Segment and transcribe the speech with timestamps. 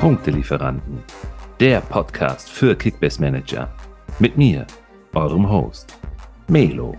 [0.00, 1.02] Punktelieferanten,
[1.60, 3.70] der Podcast für Kickbase Manager.
[4.18, 4.66] Mit mir,
[5.12, 5.98] eurem Host,
[6.48, 6.96] Melo.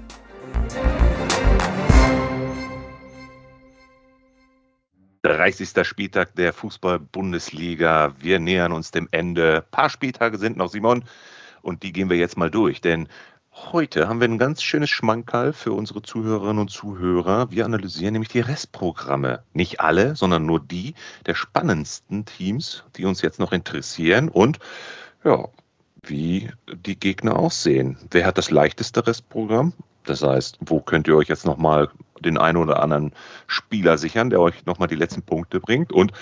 [5.24, 8.14] Dreißigster Spieltag der Fußball-Bundesliga.
[8.20, 9.64] Wir nähern uns dem Ende.
[9.66, 11.04] Ein paar Spieltage sind noch, Simon,
[11.64, 13.08] und die gehen wir jetzt mal durch, denn
[13.54, 17.52] Heute haben wir ein ganz schönes Schmankerl für unsere Zuhörerinnen und Zuhörer.
[17.52, 19.44] Wir analysieren nämlich die Restprogramme.
[19.54, 24.60] Nicht alle, sondern nur die der spannendsten Teams, die uns jetzt noch interessieren und
[25.26, 25.50] ja,
[26.02, 27.98] wie die Gegner aussehen.
[28.10, 29.74] Wer hat das leichteste Restprogramm?
[30.06, 31.90] Das heißt, wo könnt ihr euch jetzt nochmal
[32.22, 33.12] den einen oder anderen
[33.48, 35.92] Spieler sichern, der euch nochmal die letzten Punkte bringt?
[35.92, 36.14] Und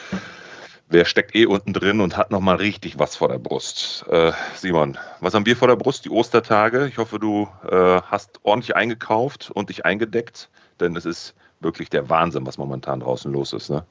[0.90, 4.06] wer steckt eh unten drin und hat nochmal richtig was vor der Brust?
[4.10, 6.04] Äh, Simon, was haben wir vor der Brust?
[6.06, 6.88] Die Ostertage.
[6.88, 10.50] Ich hoffe, du äh, hast ordentlich eingekauft und dich eingedeckt,
[10.80, 13.70] denn es ist wirklich der Wahnsinn, was momentan draußen los ist.
[13.70, 13.86] Ne?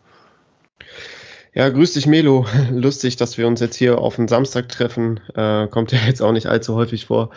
[1.54, 2.46] Ja, grüß dich, Melo.
[2.70, 5.20] Lustig, dass wir uns jetzt hier auf den Samstag treffen.
[5.34, 7.30] Äh, kommt ja jetzt auch nicht allzu häufig vor.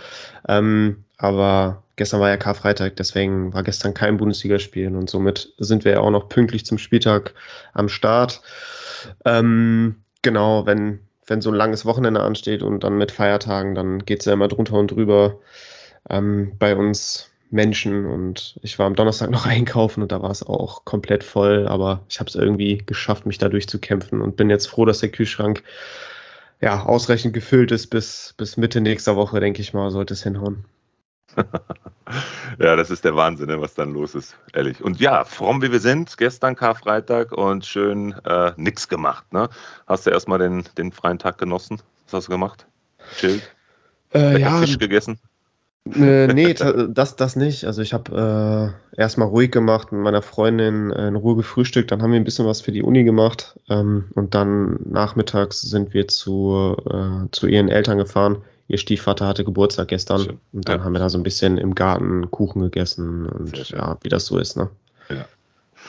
[0.48, 5.92] Ähm, aber gestern war ja Karfreitag, deswegen war gestern kein Bundesligaspiel und somit sind wir
[5.92, 7.36] ja auch noch pünktlich zum Spieltag
[7.74, 8.42] am Start.
[9.26, 14.20] Ähm, genau, wenn, wenn so ein langes Wochenende ansteht und dann mit Feiertagen, dann geht
[14.20, 15.40] es ja immer drunter und drüber
[16.10, 18.06] ähm, bei uns Menschen.
[18.06, 22.06] Und ich war am Donnerstag noch einkaufen und da war es auch komplett voll, aber
[22.10, 25.64] ich habe es irgendwie geschafft, mich da durchzukämpfen und bin jetzt froh, dass der Kühlschrank
[26.60, 30.66] ja ausreichend gefüllt ist bis, bis Mitte nächster Woche, denke ich mal, sollte es hinhauen.
[32.60, 34.84] ja, das ist der Wahnsinn, ne, was dann los ist, ehrlich.
[34.84, 39.32] Und ja, fromm wie wir sind, gestern Karfreitag und schön äh, nix gemacht.
[39.34, 39.50] Ne?
[39.88, 41.82] Hast du erstmal den, den freien Tag genossen?
[42.06, 42.66] Was hast du gemacht?
[43.18, 43.42] Chill?
[44.14, 45.20] Äh, ja, Fisch gegessen?
[45.96, 47.66] Äh, nee, das, das nicht.
[47.66, 52.04] Also ich habe äh, erstmal ruhig gemacht, mit meiner Freundin äh, in Ruhe gefrühstückt, dann
[52.04, 56.08] haben wir ein bisschen was für die Uni gemacht ähm, und dann nachmittags sind wir
[56.08, 60.40] zu, äh, zu ihren Eltern gefahren ihr Stiefvater hatte Geburtstag gestern Schön.
[60.54, 60.86] und dann ja.
[60.86, 64.38] haben wir da so ein bisschen im Garten Kuchen gegessen und ja, wie das so
[64.38, 64.70] ist, ne?
[65.10, 65.26] Ja.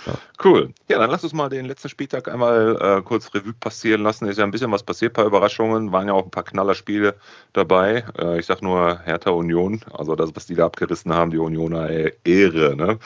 [0.07, 0.15] Ja.
[0.43, 0.73] Cool.
[0.89, 4.27] Ja, dann lass uns mal den letzten Spieltag einmal äh, kurz Revue passieren lassen.
[4.27, 7.15] Ist ja ein bisschen was passiert, ein paar Überraschungen, waren ja auch ein paar Knallerspiele
[7.53, 8.05] dabei.
[8.19, 11.89] Äh, ich sag nur Hertha Union, also das, was die da abgerissen haben, die Unioner
[12.25, 12.75] Ehre.
[12.75, 12.99] Ne?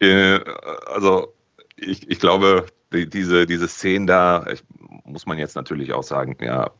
[0.00, 0.40] Äh,
[0.86, 1.32] also
[1.76, 4.62] ich, ich glaube, die, diese, diese Szenen da, ich,
[5.04, 6.70] muss man jetzt natürlich auch sagen, ja,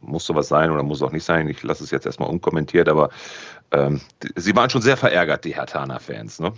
[0.00, 1.48] muss sowas sein oder muss auch nicht sein.
[1.48, 3.10] Ich lasse es jetzt erstmal unkommentiert, aber
[3.70, 4.00] ähm,
[4.36, 6.52] sie waren schon sehr verärgert, die Hertana-Fans, ne?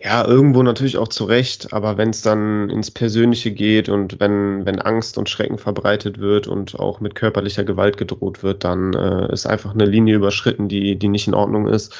[0.00, 4.66] Ja, irgendwo natürlich auch zu Recht, aber wenn es dann ins Persönliche geht und wenn,
[4.66, 9.32] wenn Angst und Schrecken verbreitet wird und auch mit körperlicher Gewalt gedroht wird, dann äh,
[9.32, 11.94] ist einfach eine Linie überschritten, die, die nicht in Ordnung ist.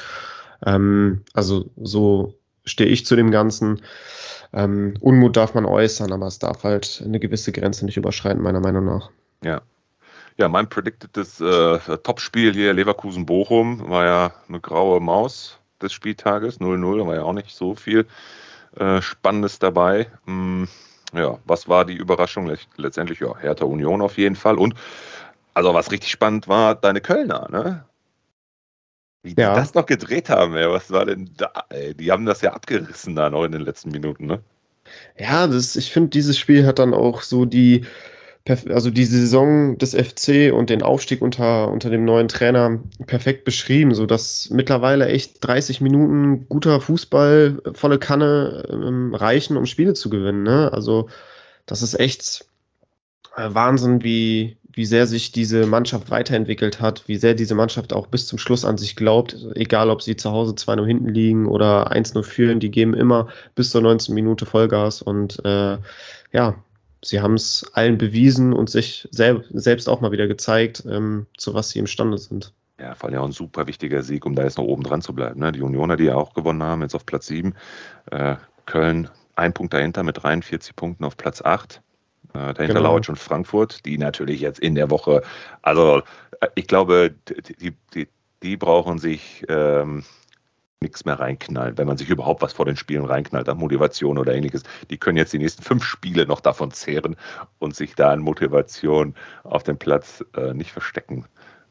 [0.65, 2.33] Ähm, also so
[2.65, 3.81] stehe ich zu dem Ganzen.
[4.53, 8.59] Ähm, Unmut darf man äußern, aber es darf halt eine gewisse Grenze nicht überschreiten, meiner
[8.59, 9.09] Meinung nach.
[9.43, 9.61] Ja,
[10.37, 17.05] ja, mein predictedes äh, Topspiel hier, Leverkusen-Bochum, war ja eine graue Maus des Spieltages, 0-0,
[17.05, 18.07] war ja auch nicht so viel
[18.75, 20.07] äh, Spannendes dabei.
[20.25, 20.67] Hm,
[21.13, 22.51] ja, was war die Überraschung?
[22.77, 24.57] Letztendlich, ja, Hertha Union auf jeden Fall.
[24.57, 24.73] Und
[25.53, 27.85] also was richtig spannend war, deine Kölner, ne?
[29.23, 29.53] Wie ja.
[29.53, 30.69] die das noch gedreht haben, ey.
[30.69, 31.51] was war denn da?
[31.69, 31.93] Ey?
[31.95, 34.43] Die haben das ja abgerissen da noch in den letzten Minuten, ne?
[35.17, 37.85] Ja, das, ich finde, dieses Spiel hat dann auch so die,
[38.45, 43.95] also die Saison des FC und den Aufstieg unter, unter dem neuen Trainer perfekt beschrieben,
[43.95, 50.09] so dass mittlerweile echt 30 Minuten guter Fußball, volle Kanne ähm, reichen, um Spiele zu
[50.09, 50.43] gewinnen.
[50.43, 50.71] Ne?
[50.73, 51.07] Also
[51.65, 52.45] das ist echt
[53.37, 58.07] äh, Wahnsinn, wie, wie sehr sich diese Mannschaft weiterentwickelt hat, wie sehr diese Mannschaft auch
[58.07, 61.91] bis zum Schluss an sich glaubt, egal ob sie zu Hause 2-0 hinten liegen oder
[61.91, 65.77] 1-0 führen, die geben immer bis zur 19 Minute Vollgas und äh,
[66.31, 66.55] ja,
[67.03, 71.53] sie haben es allen bewiesen und sich sel selbst auch mal wieder gezeigt, ähm, zu
[71.53, 72.53] was sie imstande sind.
[72.79, 75.13] Ja, vor allem auch ein super wichtiger Sieg, um da jetzt noch oben dran zu
[75.13, 75.39] bleiben.
[75.39, 75.51] Ne?
[75.51, 77.53] Die Unioner, die ja auch gewonnen haben, jetzt auf Platz 7.
[78.11, 78.35] Äh,
[78.65, 81.81] Köln ein Punkt dahinter mit 43 Punkten auf Platz 8.
[82.33, 82.81] Äh, dahinter genau.
[82.81, 85.21] lauert schon Frankfurt, die natürlich jetzt in der Woche,
[85.61, 86.01] also
[86.41, 87.13] äh, ich glaube,
[87.59, 88.07] die, die,
[88.41, 90.03] die brauchen sich ähm,
[90.83, 94.35] nichts mehr reinknallen, wenn man sich überhaupt was vor den Spielen reinknallt an Motivation oder
[94.35, 94.63] ähnliches.
[94.89, 97.15] Die können jetzt die nächsten fünf Spiele noch davon zehren
[97.57, 101.25] und sich da an Motivation auf dem Platz äh, nicht verstecken.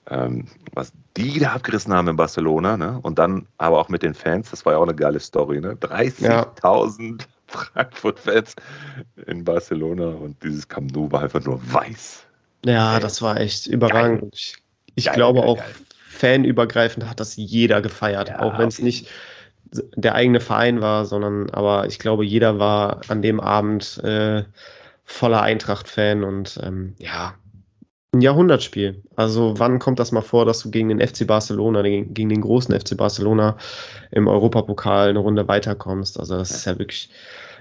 [0.09, 2.99] Ähm, was die da abgerissen haben in Barcelona, ne?
[3.03, 5.75] Und dann aber auch mit den Fans, das war ja auch eine geile Story, ne?
[5.75, 7.27] 30.000 ja.
[7.53, 8.55] Frankfurt-Fans
[9.27, 12.25] in Barcelona und dieses Camp Nou war einfach nur weiß.
[12.65, 14.21] Ja, das war echt überragend.
[14.21, 14.31] Geil.
[14.33, 14.57] Ich,
[14.95, 15.63] ich geil, glaube geil, auch,
[16.11, 19.09] fanübergreifend hat das jeder gefeiert, ja, auch wenn es nicht
[19.97, 24.45] der eigene Verein war, sondern aber ich glaube, jeder war an dem Abend äh,
[25.05, 27.35] voller Eintracht-Fan und ähm, ja,
[28.13, 29.03] ein Jahrhundertspiel.
[29.17, 32.79] Also wann kommt das mal vor, dass du gegen den FC Barcelona, gegen den großen
[32.79, 33.57] FC Barcelona
[34.11, 36.21] im Europapokal eine Runde weiterkommst?
[36.21, 37.11] Also das ist ja wirklich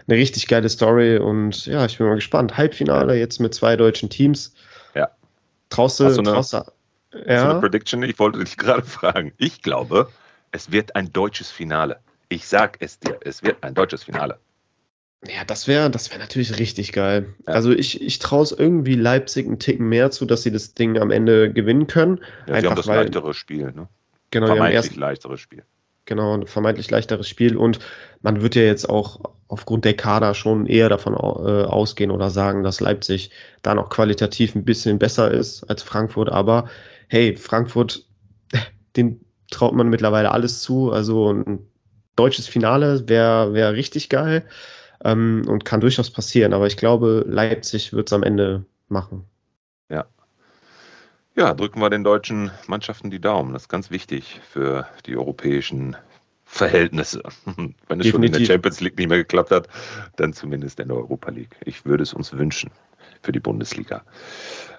[0.07, 2.57] eine richtig geile Story und ja, ich bin mal gespannt.
[2.57, 4.53] Halbfinale jetzt mit zwei deutschen Teams.
[4.93, 5.09] Ja.
[5.69, 6.63] Traust du, Hast du eine, traust du,
[7.25, 7.51] ja?
[7.51, 8.03] eine Prediction?
[8.03, 9.31] Ich wollte dich gerade fragen.
[9.37, 10.09] Ich glaube,
[10.51, 11.99] es wird ein deutsches Finale.
[12.27, 14.37] Ich sag es dir, es wird ein deutsches Finale.
[15.27, 17.35] Ja, das wäre das wär natürlich richtig geil.
[17.45, 20.97] Also ich, ich traue es irgendwie Leipzig einen Ticken mehr zu, dass sie das Ding
[20.97, 22.21] am Ende gewinnen können.
[22.47, 23.87] Ja, sie haben das weil, leichtere Spiel, ne?
[24.31, 25.63] Genau, vermeintlich erst, leichteres Spiel.
[26.05, 27.79] Genau, ein vermeintlich leichteres Spiel und
[28.21, 31.17] man wird ja jetzt auch aufgrund der Kader schon eher davon äh,
[31.65, 33.29] ausgehen oder sagen, dass Leipzig
[33.61, 36.67] da noch qualitativ ein bisschen besser ist als Frankfurt, aber
[37.09, 38.05] hey, Frankfurt,
[38.95, 41.59] den traut man mittlerweile alles zu, also ein
[42.15, 44.45] deutsches Finale wäre wär richtig geil
[45.03, 46.53] ähm, und kann durchaus passieren.
[46.53, 49.25] Aber ich glaube, Leipzig wird es am Ende machen.
[49.89, 50.05] Ja.
[51.35, 53.53] Ja, drücken wir den deutschen Mannschaften die Daumen.
[53.53, 55.95] Das ist ganz wichtig für die europäischen
[56.43, 57.23] Verhältnisse.
[57.45, 58.11] Wenn es Definitiv.
[58.11, 59.69] schon in der Champions League nicht mehr geklappt hat,
[60.17, 61.55] dann zumindest in der Europa League.
[61.63, 62.71] Ich würde es uns wünschen
[63.21, 64.03] für die Bundesliga.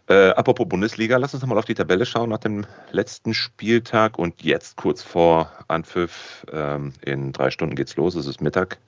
[0.09, 4.43] Äh, apropos Bundesliga, lass uns nochmal auf die Tabelle schauen nach dem letzten Spieltag und
[4.43, 6.45] jetzt kurz vor Anpfiff.
[6.53, 8.79] Ähm, in drei Stunden geht's los, es ist Mittag.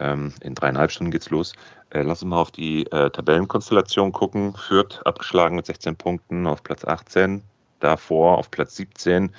[0.00, 1.54] Ähm, in dreieinhalb Stunden geht's los.
[1.90, 4.54] Äh, lass uns mal auf die äh, Tabellenkonstellation gucken.
[4.54, 7.42] Fürth abgeschlagen mit 16 Punkten auf Platz 18.
[7.80, 9.30] Davor auf Platz 17.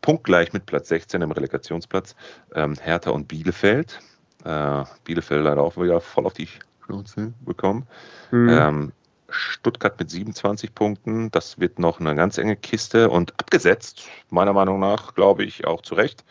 [0.00, 2.16] Punktgleich mit Platz 16 im Relegationsplatz.
[2.54, 4.00] Ähm, Hertha und Bielefeld.
[4.44, 6.48] Äh, Bielefeld leider auch wieder voll auf die
[6.84, 7.86] Schnauze bekommen.
[8.30, 8.48] Mhm.
[8.48, 8.92] Ähm,
[9.28, 11.30] Stuttgart mit 27 Punkten.
[11.30, 15.80] Das wird noch eine ganz enge Kiste und abgesetzt, meiner Meinung nach, glaube ich, auch
[15.82, 16.24] zu Recht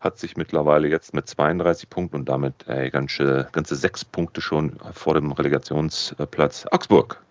[0.00, 4.78] hat sich mittlerweile jetzt mit 32 Punkten und damit ey, ganze, ganze sechs Punkte schon
[4.92, 7.22] vor dem Relegationsplatz Augsburg.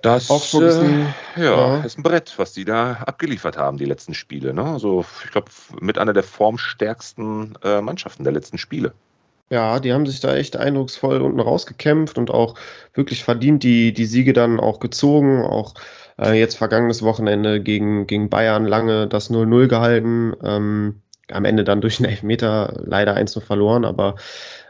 [0.00, 1.84] Das Augsburg ist, ein, äh, ja, ja.
[1.84, 4.52] ist ein Brett, was die da abgeliefert haben, die letzten Spiele.
[4.52, 4.64] Ne?
[4.64, 5.50] Also ich glaube,
[5.80, 8.92] mit einer der formstärksten äh, Mannschaften der letzten Spiele.
[9.50, 12.54] Ja, die haben sich da echt eindrucksvoll unten rausgekämpft und auch
[12.94, 15.42] wirklich verdient die, die Siege dann auch gezogen.
[15.42, 15.74] Auch
[16.18, 20.34] äh, jetzt vergangenes Wochenende gegen, gegen Bayern lange das 0-0 gehalten.
[20.42, 24.16] Ähm, am Ende dann durch einen Elfmeter leider 1 verloren, aber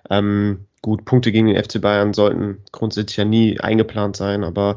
[0.09, 4.77] ähm, gut, Punkte gegen den FC Bayern sollten grundsätzlich ja nie eingeplant sein, aber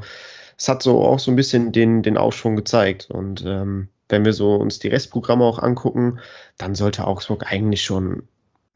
[0.57, 3.11] es hat so auch so ein bisschen den, den Aufschwung gezeigt.
[3.11, 6.19] Und ähm, wenn wir so uns die Restprogramme auch angucken,
[6.57, 8.23] dann sollte Augsburg eigentlich schon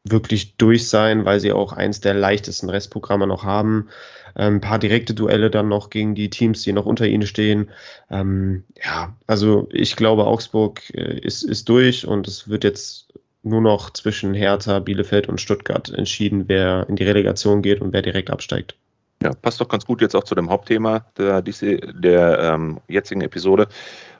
[0.04, 3.88] wirklich durch sein, weil sie auch eins der leichtesten Restprogramme noch haben.
[4.36, 7.70] Ähm, ein paar direkte Duelle dann noch gegen die Teams, die noch unter ihnen stehen.
[8.10, 13.12] Ähm, ja, also ich glaube, Augsburg äh, ist, ist durch und es wird jetzt
[13.44, 18.02] nur noch zwischen Hertha, Bielefeld und Stuttgart entschieden, wer in die Relegation geht und wer
[18.02, 18.76] direkt absteigt.
[19.22, 23.68] Ja, passt doch ganz gut jetzt auch zu dem Hauptthema der, der ähm, jetzigen Episode,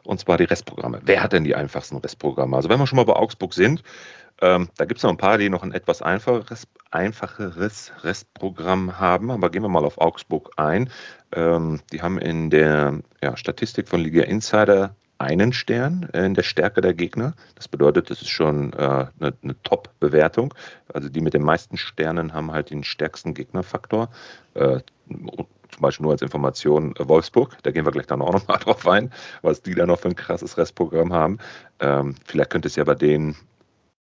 [0.04, 1.00] und zwar die Restprogramme.
[1.04, 2.54] Wer hat denn die einfachsten Restprogramme?
[2.56, 3.82] Also wenn wir schon mal bei Augsburg sind,
[4.42, 9.30] ähm, da gibt es noch ein paar, die noch ein etwas einfacheres, einfacheres Restprogramm haben,
[9.30, 10.90] aber gehen wir mal auf Augsburg ein.
[11.32, 16.80] Ähm, die haben in der ja, Statistik von Liga Insider einen Stern in der Stärke
[16.80, 17.34] der Gegner.
[17.54, 20.52] Das bedeutet, das ist schon äh, eine, eine Top-Bewertung.
[20.92, 24.10] Also die mit den meisten Sternen haben halt den stärksten Gegnerfaktor.
[24.54, 28.58] Äh, zum Beispiel nur als Information äh, Wolfsburg, da gehen wir gleich dann auch nochmal
[28.60, 29.12] drauf ein,
[29.42, 31.38] was die da noch für ein krasses Restprogramm haben.
[31.78, 33.36] Ähm, vielleicht könnte es ja bei denen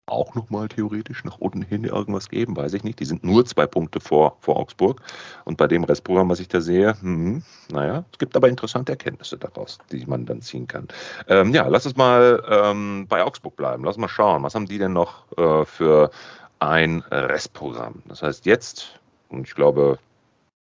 [0.09, 3.01] auch nochmal theoretisch nach unten hin irgendwas geben, weiß ich nicht.
[3.01, 5.01] Die sind nur zwei Punkte vor, vor Augsburg.
[5.45, 9.39] Und bei dem Restprogramm, was ich da sehe, hm, naja, es gibt aber interessante Erkenntnisse
[9.39, 10.89] daraus, die man dann ziehen kann.
[11.29, 13.85] Ähm, ja, lass uns mal ähm, bei Augsburg bleiben.
[13.85, 16.11] Lass mal schauen, was haben die denn noch äh, für
[16.59, 18.03] ein Restprogramm?
[18.07, 18.99] Das heißt, jetzt,
[19.29, 19.99] und ich glaube,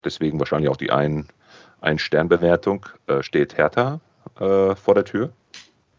[0.03, 1.27] deswegen wahrscheinlich auch die ein,
[1.81, 4.00] ein Sternbewertung, äh, steht Hertha
[4.39, 5.31] äh, vor der Tür.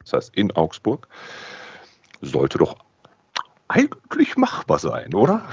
[0.01, 1.09] Das heißt, in Augsburg
[2.21, 2.77] sollte doch
[3.73, 5.45] eigentlich machbar sein, oder?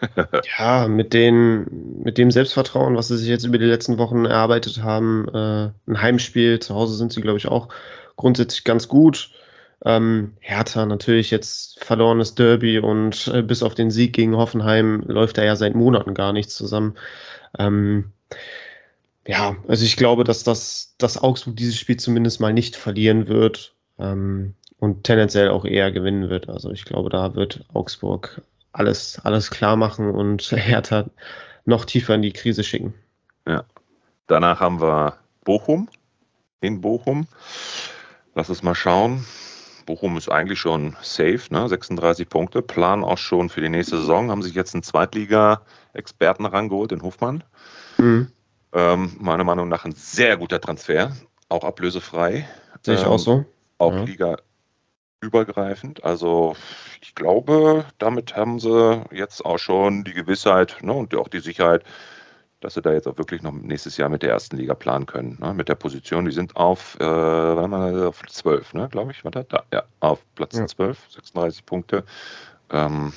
[0.58, 4.82] ja, mit, den, mit dem Selbstvertrauen, was sie sich jetzt über die letzten Wochen erarbeitet
[4.82, 7.68] haben, äh, ein Heimspiel, zu Hause sind sie, glaube ich, auch
[8.16, 9.30] grundsätzlich ganz gut.
[9.84, 15.38] Ähm, Hertha natürlich jetzt verlorenes Derby und äh, bis auf den Sieg gegen Hoffenheim läuft
[15.38, 16.96] da ja seit Monaten gar nichts zusammen.
[17.58, 18.12] Ähm,
[19.26, 23.74] ja, also ich glaube, dass das dass Augsburg dieses Spiel zumindest mal nicht verlieren wird.
[24.00, 26.48] Ähm, und tendenziell auch eher gewinnen wird.
[26.48, 28.42] Also ich glaube, da wird Augsburg
[28.72, 31.06] alles, alles klar machen und Hertha
[31.64, 32.94] noch tiefer in die Krise schicken.
[33.46, 33.64] Ja.
[34.26, 35.88] Danach haben wir Bochum
[36.60, 37.26] in Bochum.
[38.34, 39.24] Lass uns mal schauen.
[39.86, 41.66] Bochum ist eigentlich schon safe, ne?
[41.66, 46.90] 36 Punkte, planen auch schon für die nächste Saison, haben sich jetzt einen Zweitliga-Experten rangeholt,
[46.90, 47.42] den Hofmann.
[47.96, 48.30] Mhm.
[48.74, 51.16] Ähm, meiner Meinung nach ein sehr guter Transfer,
[51.48, 52.46] auch ablösefrei.
[52.82, 53.46] Sehe ich ähm, auch so.
[53.78, 54.02] Auch ja.
[54.02, 54.36] Liga
[55.20, 56.04] übergreifend.
[56.04, 56.56] Also
[57.00, 61.84] ich glaube, damit haben sie jetzt auch schon die Gewissheit ne, und auch die Sicherheit,
[62.60, 65.38] dass sie da jetzt auch wirklich noch nächstes Jahr mit der ersten Liga planen können.
[65.40, 69.46] Ne, mit der Position, die sind auf, äh, auf 12, ne, glaube ich, war das?
[69.48, 70.66] Da, ja, auf Platz ja.
[70.66, 72.04] 12, 36 Punkte.
[72.70, 73.12] Ähm,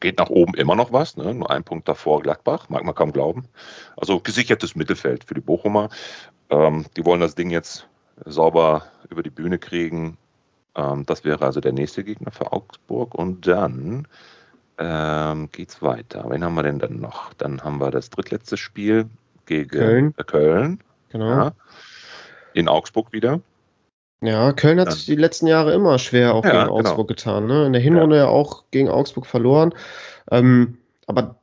[0.00, 1.34] geht nach oben immer noch was, ne?
[1.34, 3.48] nur ein Punkt davor Gladbach, mag man kaum glauben.
[3.96, 5.88] Also gesichertes Mittelfeld für die Bochumer.
[6.50, 7.88] Ähm, die wollen das Ding jetzt
[8.24, 10.16] sauber über die Bühne kriegen.
[10.76, 13.14] Ähm, das wäre also der nächste Gegner für Augsburg.
[13.14, 14.06] Und dann
[14.78, 16.24] ähm, geht es weiter.
[16.28, 17.32] Wen haben wir denn dann noch?
[17.34, 19.08] Dann haben wir das drittletzte Spiel
[19.46, 20.14] gegen Köln.
[20.18, 20.80] Äh, Köln.
[21.10, 21.26] Genau.
[21.26, 21.52] Ja.
[22.52, 23.40] In Augsburg wieder.
[24.20, 26.78] Ja, Köln hat sich die letzten Jahre immer schwer auch ja, gegen genau.
[26.78, 27.16] Augsburg genau.
[27.16, 27.46] getan.
[27.46, 27.66] Ne?
[27.66, 28.28] In der Hinrunde ja.
[28.28, 29.74] auch gegen Augsburg verloren.
[30.30, 31.40] Ähm, aber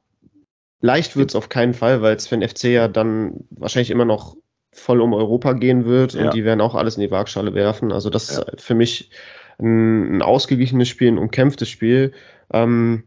[0.82, 4.06] leicht wird es auf keinen Fall, weil es für den FC ja dann wahrscheinlich immer
[4.06, 4.36] noch
[4.74, 6.26] voll um Europa gehen wird ja.
[6.26, 7.92] und die werden auch alles in die Waagschale werfen.
[7.92, 9.12] Also das ist für mich
[9.60, 12.12] ein, ein, ausgeglichenes Spiel, ein umkämpftes Spiel.
[12.52, 13.04] Ähm,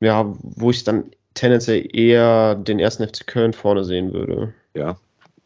[0.00, 4.54] ja, wo ich dann tendenziell eher den ersten FC Köln vorne sehen würde.
[4.74, 4.96] Ja,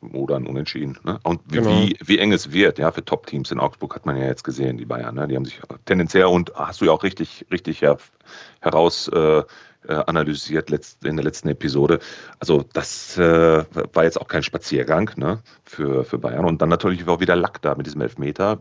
[0.01, 0.99] oder ein Unentschieden.
[1.05, 1.19] Ne?
[1.23, 1.71] Und wie, genau.
[1.71, 4.77] wie, wie, eng es wird, ja, für Top-Teams in Augsburg hat man ja jetzt gesehen,
[4.77, 5.27] die Bayern, ne?
[5.29, 7.99] die haben sich tendenziell und hast du ja auch richtig, richtig her,
[8.61, 9.45] heraus äh, äh
[9.89, 11.99] analysiert letzt, in der letzten Episode.
[12.39, 15.41] Also das äh, war jetzt auch kein Spaziergang ne?
[15.65, 16.45] für, für Bayern.
[16.45, 18.61] Und dann natürlich auch wieder Lack da mit diesem Elfmeter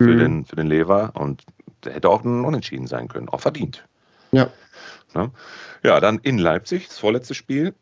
[0.00, 0.18] für, mhm.
[0.18, 1.44] den, für den Lever und
[1.84, 3.86] der hätte auch ein Unentschieden sein können, auch verdient.
[4.32, 4.50] Ja.
[5.14, 5.30] Ne?
[5.82, 7.74] Ja, dann in Leipzig, das vorletzte Spiel.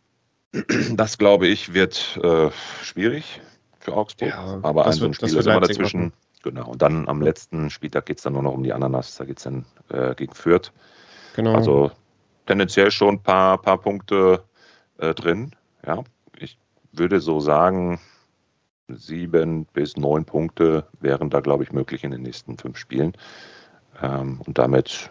[0.93, 2.51] Das, glaube ich, wird äh,
[2.83, 3.41] schwierig
[3.81, 4.31] für Augsburg.
[4.31, 6.13] Ja, aber ein so ein Spiel ist immer dazwischen.
[6.43, 6.71] Genau.
[6.71, 9.17] Und dann am letzten Spieltag geht es dann nur noch um die Ananas.
[9.17, 10.73] Da geht es dann äh, gegen Fürth.
[11.35, 11.55] Genau.
[11.55, 11.91] Also
[12.47, 14.45] tendenziell schon ein paar, paar Punkte
[14.99, 15.53] äh, drin.
[15.87, 16.05] Ja,
[16.39, 16.59] ich
[16.93, 17.99] würde so sagen,
[18.89, 23.15] sieben bis neun Punkte wären da, glaube ich, möglich in den nächsten fünf Spielen.
[24.03, 25.11] Ähm, und damit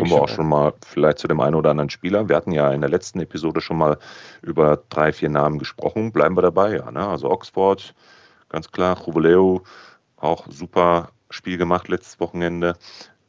[0.00, 2.28] Kommen wir auch schon mal vielleicht zu dem einen oder anderen Spieler.
[2.28, 3.98] Wir hatten ja in der letzten Episode schon mal
[4.42, 6.12] über drei, vier Namen gesprochen.
[6.12, 6.90] Bleiben wir dabei, ja.
[6.90, 7.06] Ne?
[7.06, 7.94] Also Oxford,
[8.48, 8.98] ganz klar.
[9.04, 9.62] Jubileo,
[10.16, 12.74] auch super Spiel gemacht letztes Wochenende.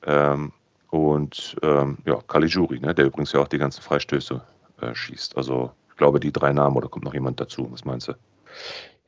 [0.05, 0.51] Ähm,
[0.89, 2.93] und ähm, ja, Caligiuri, ne?
[2.93, 4.41] der übrigens ja auch die ganzen Freistöße
[4.81, 5.37] äh, schießt.
[5.37, 7.67] Also ich glaube, die drei Namen oder kommt noch jemand dazu?
[7.71, 8.13] Was meinst du?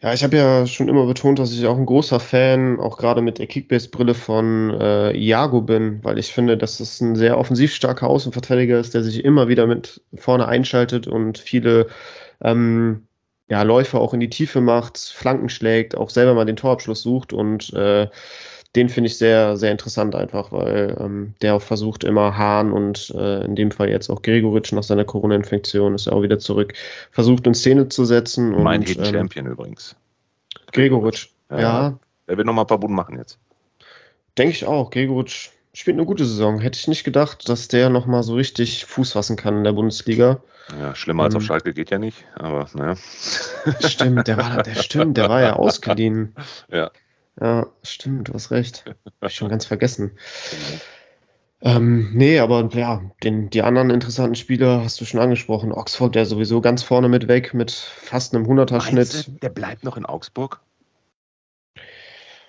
[0.05, 3.24] Ja, ich habe ja schon immer betont, dass ich auch ein großer Fan, auch gerade
[3.24, 7.74] mit der Kickbase-Brille von äh, Iago bin, weil ich finde, dass es ein sehr offensiv
[7.74, 11.88] starker Außenverteidiger ist, der sich immer wieder mit vorne einschaltet und viele
[12.43, 13.07] ähm,
[13.47, 17.33] ja, Läufe auch in die Tiefe macht, Flanken schlägt, auch selber mal den Torabschluss sucht
[17.33, 18.07] und äh,
[18.75, 23.13] den finde ich sehr, sehr interessant einfach, weil ähm, der auch versucht immer Hahn und
[23.15, 26.74] äh, in dem Fall jetzt auch Gregoritsch nach seiner Corona-Infektion ist er auch wieder zurück,
[27.12, 28.51] versucht in Szene zu setzen.
[28.62, 29.96] Mein und, Hidden ähm, Champion übrigens.
[30.74, 31.60] Gregoritsch, ja.
[31.60, 32.00] ja.
[32.27, 33.38] Er wird nochmal ein paar Buden machen jetzt.
[34.38, 34.89] Denke ich auch.
[34.89, 36.60] Gregoritsch spielt eine gute Saison.
[36.60, 40.41] Hätte ich nicht gedacht, dass der nochmal so richtig Fuß fassen kann in der Bundesliga.
[40.79, 42.96] Ja, schlimmer ähm, als auf ähm, Schalke geht ja nicht, aber naja.
[43.82, 46.36] Stimmt, der war, der stimmt, der war ja ausgeliehen.
[46.72, 46.91] Ja.
[47.39, 48.85] Ja, stimmt, du hast recht.
[49.21, 50.17] Hab ich schon ganz vergessen.
[51.61, 55.71] Ähm, nee, aber ja, den, die anderen interessanten Spieler hast du schon angesprochen.
[55.71, 59.41] Oxford, der sowieso ganz vorne mit weg, mit fast einem 100er-Schnitt.
[59.41, 60.61] Der bleibt noch in Augsburg?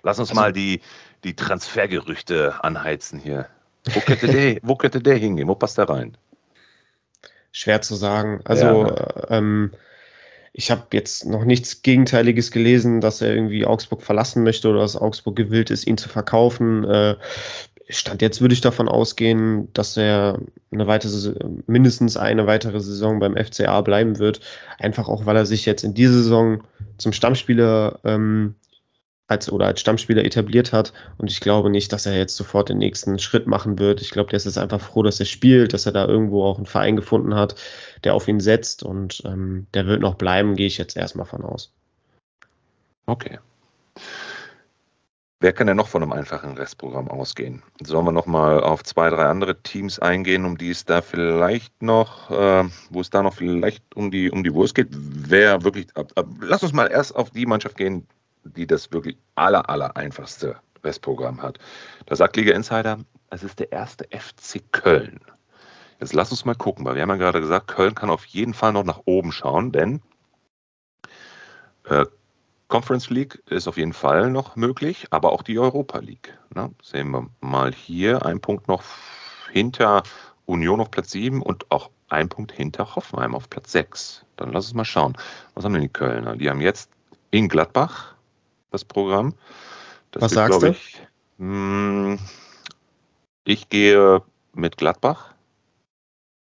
[0.02, 0.82] Lass uns also, mal die,
[1.24, 3.48] die Transfergerüchte anheizen hier.
[3.86, 5.48] Wo könnte, der, wo könnte der hingehen?
[5.48, 6.16] Wo passt der rein?
[7.50, 8.40] Schwer zu sagen.
[8.44, 9.30] Also, ja.
[9.30, 9.72] ähm,
[10.58, 14.96] ich habe jetzt noch nichts Gegenteiliges gelesen, dass er irgendwie Augsburg verlassen möchte oder dass
[14.96, 16.82] Augsburg gewillt ist, ihn zu verkaufen.
[16.84, 17.16] Äh,
[17.90, 20.40] Stand jetzt würde ich davon ausgehen, dass er
[20.72, 21.34] eine weitere,
[21.66, 24.40] mindestens eine weitere Saison beim FCA bleiben wird.
[24.78, 26.64] Einfach auch, weil er sich jetzt in dieser Saison
[26.96, 28.54] zum Stammspieler ähm,
[29.28, 30.92] als oder als Stammspieler etabliert hat.
[31.18, 34.00] Und ich glaube nicht, dass er jetzt sofort den nächsten Schritt machen wird.
[34.00, 36.59] Ich glaube, der ist jetzt einfach froh, dass er spielt, dass er da irgendwo auch
[36.59, 37.56] einen Verein gefunden hat,
[38.04, 41.45] der auf ihn setzt und ähm, der wird noch bleiben, gehe ich jetzt erstmal von
[41.45, 41.73] aus.
[43.06, 43.38] Okay.
[45.38, 47.62] Wer kann denn noch von einem einfachen Restprogramm ausgehen?
[47.83, 51.83] Sollen wir noch mal auf zwei, drei andere Teams eingehen, um die es da vielleicht
[51.83, 54.88] noch, äh, wo es da noch vielleicht um die um die Wurst geht?
[54.90, 55.95] Wer wirklich?
[55.95, 58.06] Ab, ab, lass uns mal erst auf die Mannschaft gehen,
[58.46, 61.58] die das wirklich aller, aller einfachste Restprogramm hat.
[62.06, 62.98] Da sagt Liga Insider,
[63.30, 65.20] es ist der erste FC Köln.
[66.00, 68.54] Jetzt lass uns mal gucken, weil wir haben ja gerade gesagt, Köln kann auf jeden
[68.54, 70.02] Fall noch nach oben schauen, denn
[71.84, 72.04] äh,
[72.68, 76.36] Conference League ist auf jeden Fall noch möglich, aber auch die Europa League.
[76.54, 76.72] Ne?
[76.82, 78.82] Sehen wir mal hier, ein Punkt noch
[79.52, 80.02] hinter
[80.46, 84.24] Union auf Platz 7 und auch ein Punkt hinter Hoffenheim auf Platz 6.
[84.36, 85.16] Dann lass uns mal schauen.
[85.54, 86.36] Was haben denn die Kölner?
[86.36, 86.90] Die haben jetzt
[87.30, 88.15] in Gladbach
[88.76, 89.35] das Programm.
[90.11, 90.66] Das Was wird, sagst du?
[90.68, 91.02] Ich,
[91.38, 92.18] mh, hm,
[93.45, 95.35] ich gehe mit Gladbach.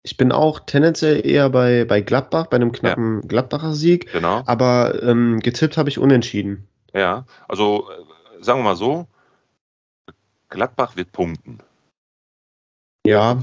[0.05, 3.29] Ich bin auch tendenziell eher bei, bei Gladbach, bei einem knappen ja.
[3.29, 4.11] Gladbacher Sieg.
[4.12, 4.43] Genau.
[4.47, 6.67] Aber ähm, getippt habe ich unentschieden.
[6.93, 9.07] Ja, also äh, sagen wir mal so,
[10.49, 11.59] Gladbach wird punkten.
[13.07, 13.41] Ja,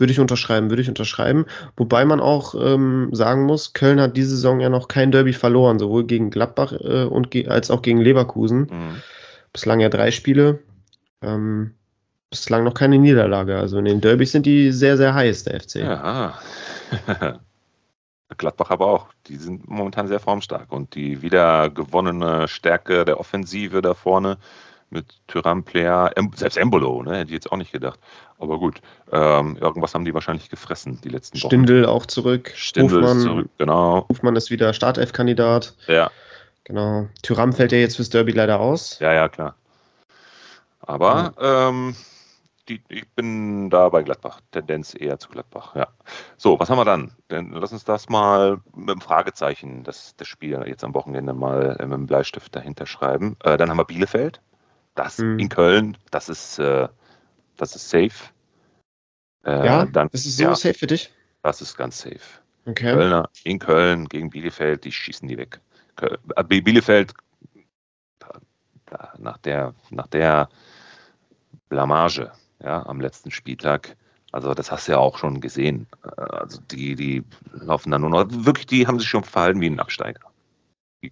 [0.00, 1.46] würde ich unterschreiben, würde ich unterschreiben.
[1.76, 5.78] Wobei man auch ähm, sagen muss, Köln hat diese Saison ja noch kein Derby verloren,
[5.78, 8.60] sowohl gegen Gladbach äh, und ge als auch gegen Leverkusen.
[8.60, 9.02] Mhm.
[9.52, 10.60] Bislang ja drei Spiele.
[11.22, 11.74] Ähm,
[12.30, 13.58] bislang noch keine Niederlage.
[13.58, 15.76] Also in den Derbys sind die sehr, sehr heiß, der FC.
[15.76, 16.38] Ja.
[18.38, 19.08] Gladbach aber auch.
[19.26, 24.38] Die sind momentan sehr formstark und die wieder gewonnene Stärke der Offensive da vorne
[24.90, 27.98] mit Tyram, Player, selbst Embolo, ne, hätte ich jetzt auch nicht gedacht.
[28.38, 28.80] Aber gut,
[29.12, 31.48] ähm, irgendwas haben die wahrscheinlich gefressen die letzten Wochen.
[31.48, 32.52] Stindel auch zurück.
[32.54, 34.06] Stindel Hofmann, ist zurück, genau.
[34.08, 35.74] Hofmann ist wieder Startelf-Kandidat.
[35.86, 36.10] Ja.
[36.64, 37.08] Genau.
[37.22, 38.98] Tyram fällt ja jetzt fürs Derby leider aus.
[39.00, 39.54] Ja, ja, klar.
[40.80, 41.68] Aber ja.
[41.68, 41.94] Ähm,
[42.68, 44.40] die, ich bin da bei Gladbach.
[44.52, 45.88] Tendenz eher zu Gladbach, ja.
[46.36, 47.12] So, was haben wir dann?
[47.28, 51.76] dann lass uns das mal mit dem Fragezeichen, das, das Spiel jetzt am Wochenende mal
[51.80, 53.36] mit dem Bleistift dahinter schreiben.
[53.42, 54.40] Äh, dann haben wir Bielefeld.
[55.00, 55.38] Das mhm.
[55.38, 56.86] in Köln, das ist, äh,
[57.56, 58.30] das ist safe.
[59.46, 61.10] Äh, ja, dann, das ist so ja, safe für dich?
[61.42, 62.20] Das ist ganz safe.
[62.66, 62.92] Okay.
[62.92, 65.58] Kölner in Köln gegen Bielefeld, die schießen die weg.
[66.02, 67.14] Äh, Bielefeld,
[69.16, 70.50] nach der, nach der
[71.70, 73.96] Blamage, ja, am letzten Spieltag.
[74.32, 75.86] Also das hast du ja auch schon gesehen.
[76.02, 79.80] Also die, die laufen dann nur noch, wirklich, die haben sich schon verhalten wie ein
[79.80, 80.29] Absteiger.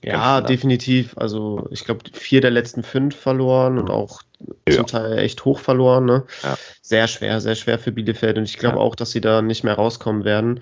[0.02, 1.16] Ja, definitiv.
[1.16, 4.22] Also ich glaube, vier der letzten fünf verloren und auch
[4.68, 4.76] ja.
[4.76, 6.04] zum Teil echt hoch verloren.
[6.04, 6.24] Ne?
[6.42, 6.58] Ja.
[6.82, 8.36] Sehr schwer, sehr schwer für Bielefeld.
[8.36, 8.82] Und ich glaube ja.
[8.82, 10.60] auch, dass sie da nicht mehr rauskommen werden.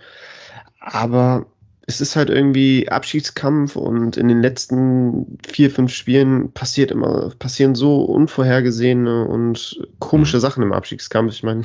[0.80, 1.46] Aber
[1.88, 7.76] es ist halt irgendwie Abschiedskampf und in den letzten vier, fünf Spielen passiert immer, passieren
[7.76, 10.40] so unvorhergesehene und komische mhm.
[10.40, 11.32] Sachen im Abschiedskampf.
[11.32, 11.62] Ich meine,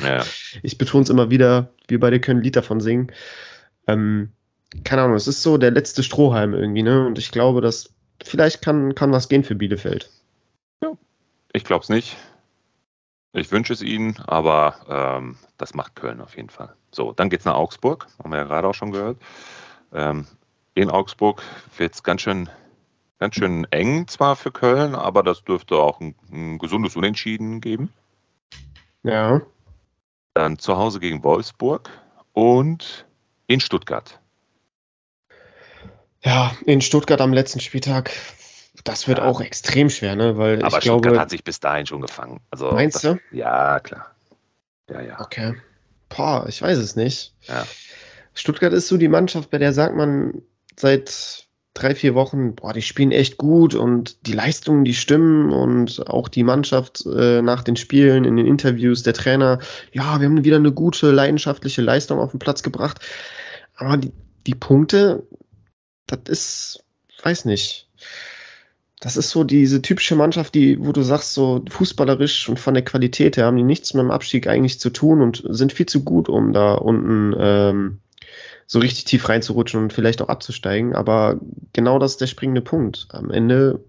[0.61, 3.11] ich betone es immer wieder, wir beide können ein Lied davon singen.
[3.87, 4.31] Ähm,
[4.83, 7.05] keine Ahnung, es ist so der letzte Strohhalm irgendwie, ne?
[7.05, 10.09] Und ich glaube, dass vielleicht kann, kann was gehen für Bielefeld.
[10.81, 10.93] Ja,
[11.53, 12.17] ich glaube es nicht.
[13.33, 16.75] Ich wünsche es ihnen, aber ähm, das macht Köln auf jeden Fall.
[16.91, 19.17] So, dann geht es nach Augsburg, haben wir ja gerade auch schon gehört.
[19.93, 20.27] Ähm,
[20.73, 21.41] in Augsburg
[21.77, 22.49] wird es ganz schön,
[23.19, 27.93] ganz schön eng zwar für Köln, aber das dürfte auch ein, ein gesundes Unentschieden geben.
[29.03, 29.41] Ja.
[30.33, 31.89] Dann zu Hause gegen Wolfsburg
[32.33, 33.05] und
[33.47, 34.20] in Stuttgart.
[36.23, 38.11] Ja, in Stuttgart am letzten Spieltag,
[38.83, 39.25] das wird ja.
[39.25, 40.37] auch extrem schwer, ne?
[40.37, 42.41] Weil Aber ich Stuttgart glaube, hat sich bis dahin schon gefangen.
[42.51, 43.19] Also meinst das, du?
[43.31, 44.11] Ja, klar.
[44.89, 45.19] Ja, ja.
[45.19, 45.55] Okay.
[46.09, 47.33] Boah, ich weiß es nicht.
[47.47, 47.65] Ja.
[48.33, 50.41] Stuttgart ist so die Mannschaft, bei der sagt man
[50.77, 56.07] seit drei, vier Wochen, boah, die spielen echt gut und die Leistungen, die stimmen und
[56.07, 59.59] auch die Mannschaft äh, nach den Spielen, in den Interviews, der Trainer,
[59.93, 62.99] ja, wir haben wieder eine gute, leidenschaftliche Leistung auf den Platz gebracht.
[63.75, 64.11] Aber die,
[64.47, 65.23] die Punkte,
[66.11, 66.83] das ist,
[67.23, 67.87] weiß nicht.
[68.99, 72.85] Das ist so diese typische Mannschaft, die, wo du sagst, so fußballerisch und von der
[72.85, 76.03] Qualität her haben die nichts mit dem Abstieg eigentlich zu tun und sind viel zu
[76.03, 77.99] gut, um da unten ähm,
[78.67, 80.95] so richtig tief reinzurutschen und vielleicht auch abzusteigen.
[80.95, 81.39] Aber
[81.73, 83.07] genau das ist der springende Punkt.
[83.09, 83.83] Am Ende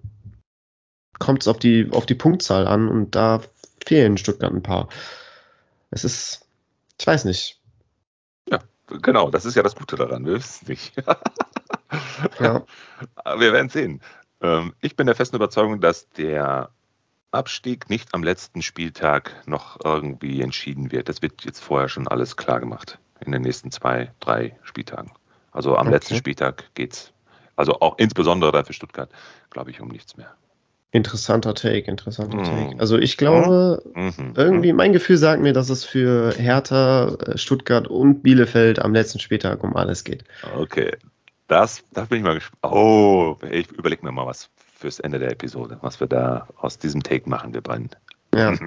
[1.19, 3.43] kommt es auf die, auf die Punktzahl an und da
[3.85, 4.89] fehlen Stuttgart ein paar.
[5.91, 6.47] Es ist,
[6.99, 7.61] ich weiß nicht.
[8.51, 8.61] Ja,
[9.03, 10.95] genau, das ist ja das Gute daran, wir wissen es nicht.
[12.41, 12.63] ja.
[13.39, 14.01] Wir werden sehen.
[14.41, 16.71] Ähm, ich bin der festen Überzeugung, dass der
[17.31, 21.09] Abstieg nicht am letzten Spieltag noch irgendwie entschieden wird.
[21.09, 25.13] Das wird jetzt vorher schon alles klar gemacht in den nächsten zwei, drei Spieltagen.
[25.51, 25.97] Also am okay.
[25.97, 27.13] letzten Spieltag geht es,
[27.57, 29.11] also auch insbesondere für Stuttgart,
[29.51, 30.35] glaube ich, um nichts mehr.
[30.91, 32.45] Interessanter Take, interessanter mm.
[32.45, 32.81] Take.
[32.81, 37.89] Also ich glaube, mm irgendwie, mein Gefühl sagt mir, dass es für Hertha, äh, Stuttgart
[37.89, 40.25] und Bielefeld am letzten Spieltag um alles geht.
[40.57, 40.93] Okay,
[41.49, 42.73] das, das bin ich mal gespannt.
[42.75, 47.03] Oh, ich überlege mir mal was fürs Ende der Episode, was wir da aus diesem
[47.03, 47.91] Take machen, wir beiden.
[48.35, 48.53] Ja.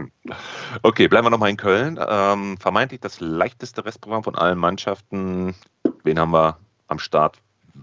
[0.83, 1.99] Okay, bleiben wir nochmal in Köln.
[2.07, 5.55] Ähm, vermeintlich das leichteste Restprogramm von allen Mannschaften.
[6.03, 6.57] Wen haben wir
[6.87, 7.37] am Start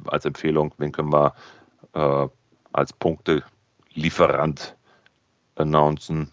[0.06, 0.74] als Empfehlung?
[0.78, 1.34] Wen können wir
[1.94, 2.28] äh,
[2.72, 4.76] als Punktelieferant
[5.56, 6.30] announcen?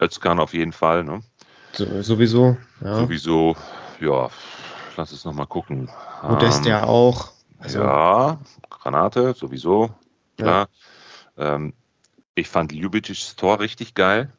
[0.00, 1.04] Özkan auf jeden Fall.
[1.04, 1.22] Ne?
[1.72, 2.56] So, sowieso.
[2.80, 2.96] Ja.
[2.96, 3.56] Sowieso,
[4.00, 4.28] ja.
[4.96, 5.88] Lass es nochmal gucken.
[6.22, 7.32] Modest ähm, ja auch.
[7.62, 9.94] Also, ja, Granate, sowieso.
[10.36, 10.68] Klar.
[11.38, 11.74] Ähm,
[12.34, 14.32] ich fand Ljubicics Tor richtig geil.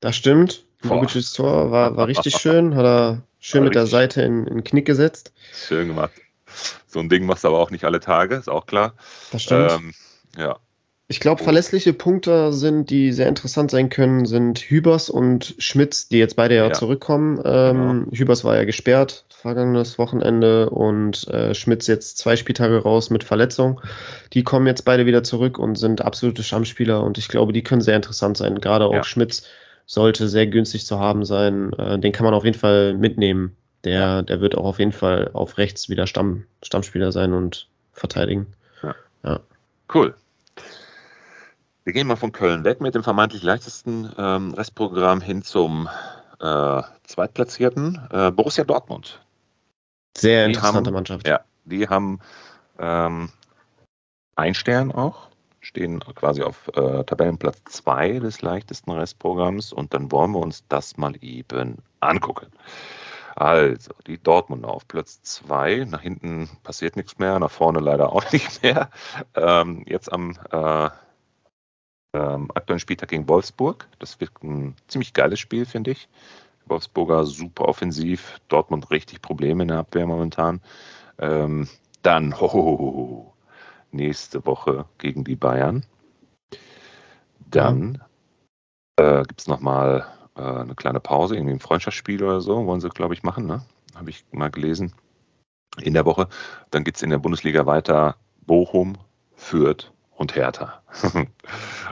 [0.00, 0.64] Das stimmt.
[0.82, 2.76] Ljubicics Tor war, war richtig schön.
[2.76, 5.32] Hat er schön war mit der Seite in, in Knick gesetzt.
[5.52, 6.12] Schön gemacht.
[6.86, 8.94] So ein Ding machst du aber auch nicht alle Tage, ist auch klar.
[9.32, 9.72] Das stimmt.
[9.72, 9.94] Ähm,
[10.36, 10.58] ja,
[11.06, 16.18] ich glaube, verlässliche Punkte sind, die sehr interessant sein können, sind Hübers und Schmitz, die
[16.18, 16.72] jetzt beide ja, ja.
[16.72, 17.40] zurückkommen.
[17.44, 18.16] Ähm, genau.
[18.16, 23.82] Hübers war ja gesperrt vergangenes Wochenende und äh, Schmitz jetzt zwei Spieltage raus mit Verletzung.
[24.32, 27.82] Die kommen jetzt beide wieder zurück und sind absolute Stammspieler und ich glaube, die können
[27.82, 28.58] sehr interessant sein.
[28.58, 29.04] Gerade auch ja.
[29.04, 29.46] Schmitz
[29.84, 31.74] sollte sehr günstig zu haben sein.
[31.74, 33.54] Äh, den kann man auf jeden Fall mitnehmen.
[33.84, 38.46] Der, der wird auch auf jeden Fall auf rechts wieder Stamm, Stammspieler sein und verteidigen.
[38.82, 39.40] Ja.
[39.92, 40.14] Cool.
[41.84, 45.88] Wir gehen mal von Köln weg mit dem vermeintlich leichtesten ähm, Restprogramm hin zum
[46.40, 49.20] äh, Zweitplatzierten, äh, Borussia Dortmund.
[50.16, 51.28] Sehr interessante haben, Mannschaft.
[51.28, 52.20] Ja, die haben
[52.78, 53.28] ähm,
[54.34, 55.28] ein Stern auch,
[55.60, 60.96] stehen quasi auf äh, Tabellenplatz 2 des leichtesten Restprogramms und dann wollen wir uns das
[60.96, 62.46] mal eben angucken.
[63.36, 65.86] Also, die Dortmunder auf Platz 2.
[65.90, 68.88] Nach hinten passiert nichts mehr, nach vorne leider auch nicht mehr.
[69.34, 70.88] Ähm, jetzt am äh,
[72.14, 73.88] ähm, aktuellen Spieltag gegen Wolfsburg.
[73.98, 76.08] Das wird ein ziemlich geiles Spiel, finde ich.
[76.66, 80.60] Wolfsburger super offensiv, Dortmund richtig Probleme in der Abwehr momentan.
[81.18, 81.68] Ähm,
[82.02, 83.34] dann ho,
[83.90, 85.84] nächste Woche gegen die Bayern.
[87.50, 88.02] Dann
[88.96, 92.88] äh, gibt es nochmal äh, eine kleine Pause, irgendwie ein Freundschaftsspiel oder so, wollen sie,
[92.88, 93.62] glaube ich, machen, ne?
[93.94, 94.94] Habe ich mal gelesen.
[95.80, 96.28] In der Woche.
[96.70, 98.16] Dann geht es in der Bundesliga weiter.
[98.46, 98.96] Bochum,
[99.34, 100.82] Fürth, und Hertha.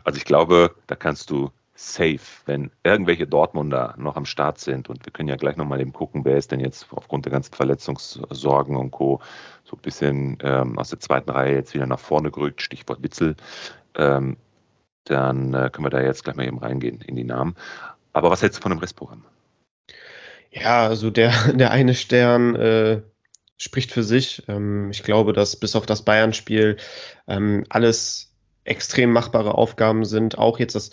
[0.04, 5.04] also ich glaube, da kannst du safe, wenn irgendwelche Dortmunder noch am Start sind und
[5.04, 8.76] wir können ja gleich nochmal eben gucken, wer ist denn jetzt aufgrund der ganzen Verletzungssorgen
[8.76, 9.20] und Co.
[9.64, 13.36] so ein bisschen ähm, aus der zweiten Reihe jetzt wieder nach vorne gerückt, Stichwort Witzel,
[13.96, 14.36] ähm,
[15.04, 17.56] dann äh, können wir da jetzt gleich mal eben reingehen in die Namen.
[18.12, 19.24] Aber was hältst du von dem Restprogramm?
[20.50, 23.02] Ja, also der, der eine Stern äh,
[23.58, 24.42] spricht für sich.
[24.48, 26.76] Ähm, ich glaube, dass bis auf das Bayern-Spiel
[27.28, 28.32] ähm, alles
[28.64, 30.38] extrem machbare Aufgaben sind.
[30.38, 30.90] Auch jetzt das,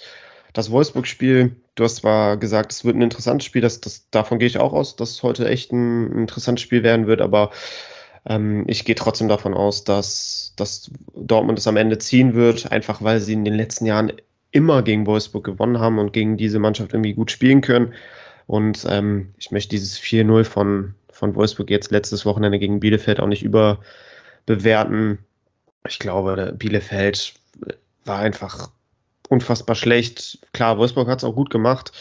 [0.54, 1.56] das Wolfsburg-Spiel.
[1.76, 3.62] Du hast zwar gesagt, es wird ein interessantes Spiel.
[3.62, 6.84] Das, das, davon gehe ich auch aus, dass es heute echt ein, ein interessantes Spiel
[6.84, 7.22] werden wird.
[7.22, 7.52] Aber
[8.26, 12.72] ähm, ich gehe trotzdem davon aus, dass, dass Dortmund es am Ende ziehen wird.
[12.72, 14.14] Einfach weil sie in den letzten Jahren
[14.52, 17.94] immer gegen Wolfsburg gewonnen haben und gegen diese Mannschaft irgendwie gut spielen können.
[18.48, 23.28] Und ähm, ich möchte dieses 4-0 von, von Wolfsburg jetzt letztes Wochenende gegen Bielefeld auch
[23.28, 25.20] nicht überbewerten.
[25.88, 27.34] Ich glaube, Bielefeld
[28.06, 28.72] war einfach
[29.28, 30.40] unfassbar schlecht.
[30.54, 31.92] Klar, Wolfsburg hat es auch gut gemacht.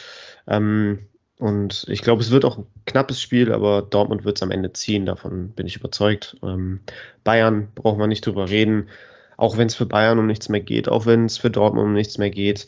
[0.47, 1.01] Ähm,
[1.39, 4.73] und ich glaube, es wird auch ein knappes Spiel, aber Dortmund wird es am Ende
[4.73, 6.37] ziehen, davon bin ich überzeugt.
[6.43, 6.81] Ähm,
[7.25, 8.89] Bayern braucht man nicht drüber reden,
[9.37, 11.93] auch wenn es für Bayern um nichts mehr geht, auch wenn es für Dortmund um
[11.93, 12.67] nichts mehr geht.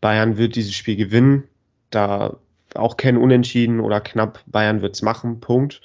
[0.00, 1.44] Bayern wird dieses Spiel gewinnen.
[1.90, 2.38] Da
[2.74, 4.40] auch kein Unentschieden oder knapp.
[4.46, 5.80] Bayern wird es machen, Punkt.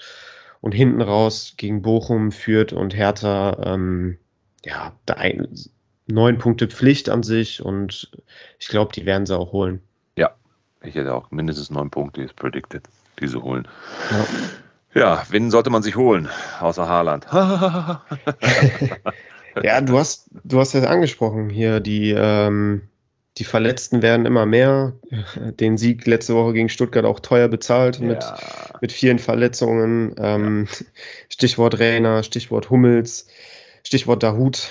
[0.62, 4.18] Und hinten raus gegen Bochum führt und Hertha, ähm,
[4.64, 4.94] ja,
[6.08, 8.12] neun Punkte Pflicht an sich und
[8.60, 9.82] ich glaube, die werden sie auch holen.
[10.18, 10.32] Ja,
[10.82, 12.84] ich hätte auch mindestens neun Punkte ist predicted,
[13.20, 13.68] die sie holen.
[14.12, 14.26] Ja.
[14.96, 17.26] Ja, wen sollte man sich holen, außer Haaland?
[19.64, 22.84] ja, du hast, du hast ja angesprochen hier, die, ähm,
[23.38, 24.94] die Verletzten werden immer mehr.
[25.36, 28.06] Den Sieg letzte Woche gegen Stuttgart auch teuer bezahlt ja.
[28.06, 28.24] mit,
[28.82, 30.16] mit vielen Verletzungen.
[30.20, 30.86] Ähm, ja.
[31.30, 33.28] Stichwort Rainer, Stichwort Hummels,
[33.84, 34.70] Stichwort Dahut.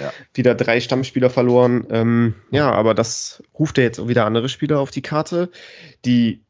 [0.00, 0.12] Ja.
[0.34, 1.86] wieder drei Stammspieler verloren.
[1.90, 5.50] Ähm, ja, aber das ruft ja jetzt wieder andere Spieler auf die Karte,
[6.04, 6.42] die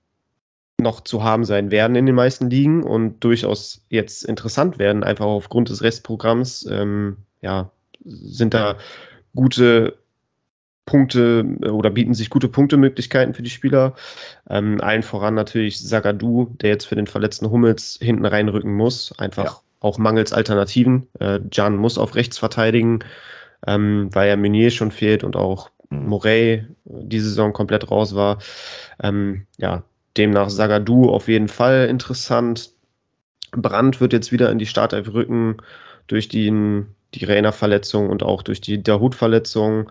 [0.79, 5.27] noch zu haben sein werden in den meisten Ligen und durchaus jetzt interessant werden, einfach
[5.27, 6.67] aufgrund des Restprogramms.
[6.71, 7.71] Ähm, ja,
[8.05, 8.79] sind da
[9.35, 9.99] gute
[10.85, 13.95] Punkte äh, oder bieten sich gute Punktemöglichkeiten für die Spieler.
[14.49, 19.17] Ähm, allen voran natürlich Sagadu, der jetzt für den verletzten Hummels hinten reinrücken muss.
[19.19, 19.61] Einfach ja.
[19.81, 21.09] auch mangels Alternativen.
[21.19, 23.01] Äh, Jan muss auf rechts verteidigen,
[23.67, 26.07] ähm, weil ja Meunier schon fehlt und auch mhm.
[26.07, 28.39] Morey diese Saison komplett raus war.
[29.03, 29.85] Ähm, ja,
[30.17, 32.71] demnach Sagadu auf jeden Fall interessant.
[33.53, 35.59] Brandt wird jetzt wieder in die Startelf rücken
[36.07, 39.91] durch den die Rainer-Verletzung und auch durch die Dahut-Verletzung.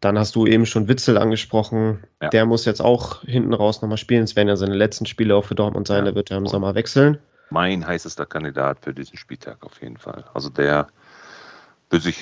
[0.00, 2.04] Dann hast du eben schon Witzel angesprochen.
[2.20, 2.28] Ja.
[2.30, 4.24] Der muss jetzt auch hinten raus nochmal spielen.
[4.24, 5.98] Es werden ja seine letzten Spiele auch für Dortmund sein.
[5.98, 6.04] Ja.
[6.06, 7.18] Der wird ja im Sommer wechseln.
[7.50, 10.24] Mein heißester Kandidat für diesen Spieltag auf jeden Fall.
[10.32, 10.88] Also der
[11.90, 12.16] will sich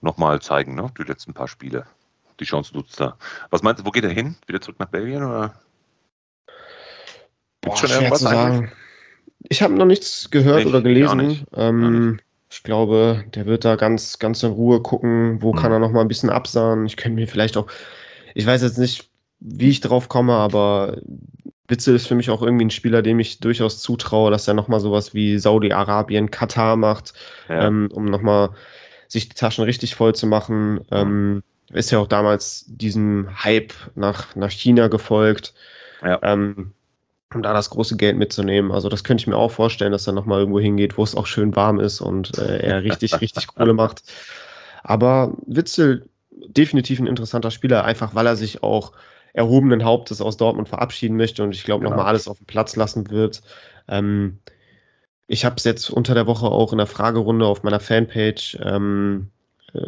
[0.00, 0.90] nochmal zeigen, ne?
[0.96, 1.84] die letzten paar Spiele.
[2.40, 3.16] Die Chance nutzt er.
[3.50, 4.36] Was meinst du, wo geht er hin?
[4.46, 5.54] Wieder zurück nach Belgien oder?
[7.60, 8.72] Boah, schon irgendwas zu sagen.
[9.48, 11.46] Ich habe noch nichts gehört nicht, oder gelesen.
[11.54, 15.56] Ähm, Ich glaube, der wird da ganz, ganz in Ruhe gucken, wo mhm.
[15.56, 16.86] kann er noch mal ein bisschen absahen.
[16.86, 17.66] Ich könnte mir vielleicht auch,
[18.34, 20.98] ich weiß jetzt nicht, wie ich drauf komme, aber
[21.68, 24.80] Witzel ist für mich auch irgendwie ein Spieler, dem ich durchaus zutraue, dass er nochmal
[24.80, 27.12] sowas wie Saudi-Arabien, Katar macht,
[27.48, 27.66] ja.
[27.66, 28.50] ähm, um nochmal
[29.08, 30.80] sich die Taschen richtig voll zu machen.
[30.90, 35.54] Ähm, ist ja auch damals diesem Hype nach, nach China gefolgt,
[36.02, 36.20] ja.
[36.22, 36.72] ähm,
[37.34, 38.72] um da das große Geld mitzunehmen.
[38.72, 41.26] Also das könnte ich mir auch vorstellen, dass er nochmal irgendwo hingeht, wo es auch
[41.26, 44.02] schön warm ist und äh, er richtig, richtig Kohle macht.
[44.82, 48.92] Aber Witzel definitiv ein interessanter Spieler, einfach weil er sich auch
[49.32, 51.90] erhobenen Hauptes aus Dortmund verabschieden möchte und ich glaube genau.
[51.90, 53.42] nochmal alles auf den Platz lassen wird.
[53.88, 54.38] Ähm,
[55.26, 59.30] ich habe es jetzt unter der Woche auch in der Fragerunde auf meiner Fanpage ähm,
[59.74, 59.80] äh,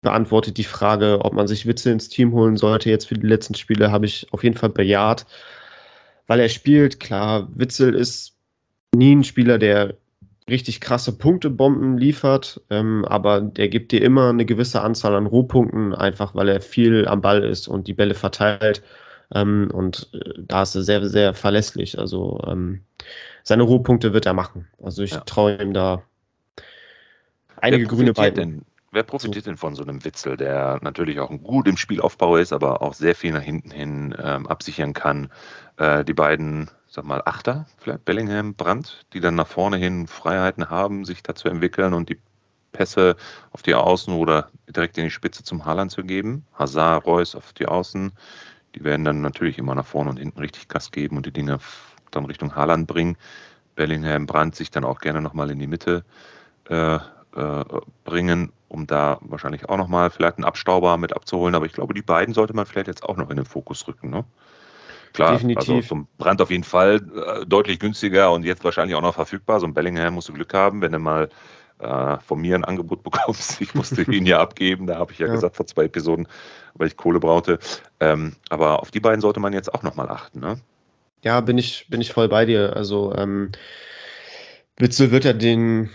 [0.00, 2.90] beantwortet, die Frage, ob man sich Witze ins Team holen sollte.
[2.90, 5.26] Jetzt für die letzten Spiele habe ich auf jeden Fall bejaht,
[6.26, 7.00] weil er spielt.
[7.00, 8.36] Klar, Witzel ist
[8.94, 9.96] nie ein Spieler, der
[10.48, 15.94] richtig krasse Punktebomben liefert, ähm, aber der gibt dir immer eine gewisse Anzahl an Rohpunkten,
[15.94, 18.82] einfach weil er viel am Ball ist und die Bälle verteilt.
[19.34, 21.98] Ähm, und äh, da ist er sehr, sehr verlässlich.
[21.98, 22.82] Also ähm,
[23.44, 24.68] seine Rohpunkte wird er machen.
[24.82, 25.20] Also ich ja.
[25.20, 26.02] traue ihm da
[27.56, 28.64] einige grüne Balken.
[28.92, 29.50] Wer profitiert so.
[29.50, 33.14] denn von so einem Witzel, der natürlich auch gut im Spielaufbau ist, aber auch sehr
[33.14, 35.30] viel nach hinten hin ähm, absichern kann?
[35.78, 40.68] Äh, die beiden sag mal, Achter, vielleicht Bellingham, Brandt, die dann nach vorne hin Freiheiten
[40.68, 42.18] haben, sich da zu entwickeln und die
[42.72, 43.16] Pässe
[43.50, 46.44] auf die Außen oder direkt in die Spitze zum Haaland zu geben.
[46.52, 48.12] Hazard, Reus auf die Außen,
[48.74, 51.60] die werden dann natürlich immer nach vorne und hinten richtig Gas geben und die Dinge
[52.10, 53.16] dann Richtung Haaland bringen.
[53.74, 56.04] Bellingham, Brandt sich dann auch gerne nochmal in die Mitte
[56.68, 56.98] äh,
[57.36, 57.64] äh,
[58.04, 61.54] bringen, um da wahrscheinlich auch nochmal vielleicht einen Abstauber mit abzuholen.
[61.54, 64.10] Aber ich glaube, die beiden sollte man vielleicht jetzt auch noch in den Fokus rücken.
[64.10, 64.24] Ne?
[65.12, 65.74] Klar, also Definitiv.
[65.74, 69.60] also zum Brand auf jeden Fall äh, deutlich günstiger und jetzt wahrscheinlich auch noch verfügbar.
[69.60, 71.28] So ein Bellingham musst du Glück haben, wenn du mal
[71.78, 73.60] äh, von mir ein Angebot bekommst.
[73.60, 76.26] Ich musste ihn ja abgeben, da habe ich ja, ja, gesagt vor zwei Episoden,
[76.74, 77.58] weil ich Kohle brauchte.
[78.00, 80.58] Ähm, aber auf die beiden sollte man jetzt auch nochmal achten, ne?
[81.24, 82.74] Ja, bin ich, bin ich voll bei dir.
[82.74, 83.52] Also ähm,
[84.76, 85.90] Witzel wird ja den,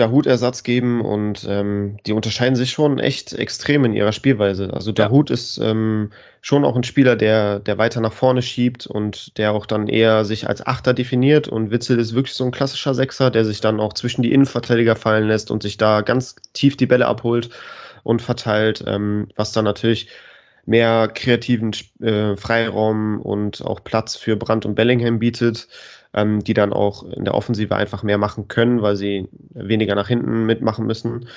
[0.00, 4.72] Dahut-Ersatz geben und ähm, die unterscheiden sich schon echt extrem in ihrer Spielweise.
[4.72, 5.34] Also Dahut ja.
[5.34, 6.10] ist ähm,
[6.40, 10.24] schon auch ein Spieler, der, der weiter nach vorne schiebt und der auch dann eher
[10.24, 13.78] sich als Achter definiert und Witzel ist wirklich so ein klassischer Sechser, der sich dann
[13.78, 17.50] auch zwischen die Innenverteidiger fallen lässt und sich da ganz tief die Bälle abholt
[18.02, 20.08] und verteilt, ähm, was dann natürlich
[20.66, 25.68] mehr kreativen äh, Freiraum und auch Platz für Brandt und Bellingham bietet
[26.14, 30.08] ähm, die dann auch in der Offensive einfach mehr machen können, weil sie weniger nach
[30.08, 31.28] hinten mitmachen müssen.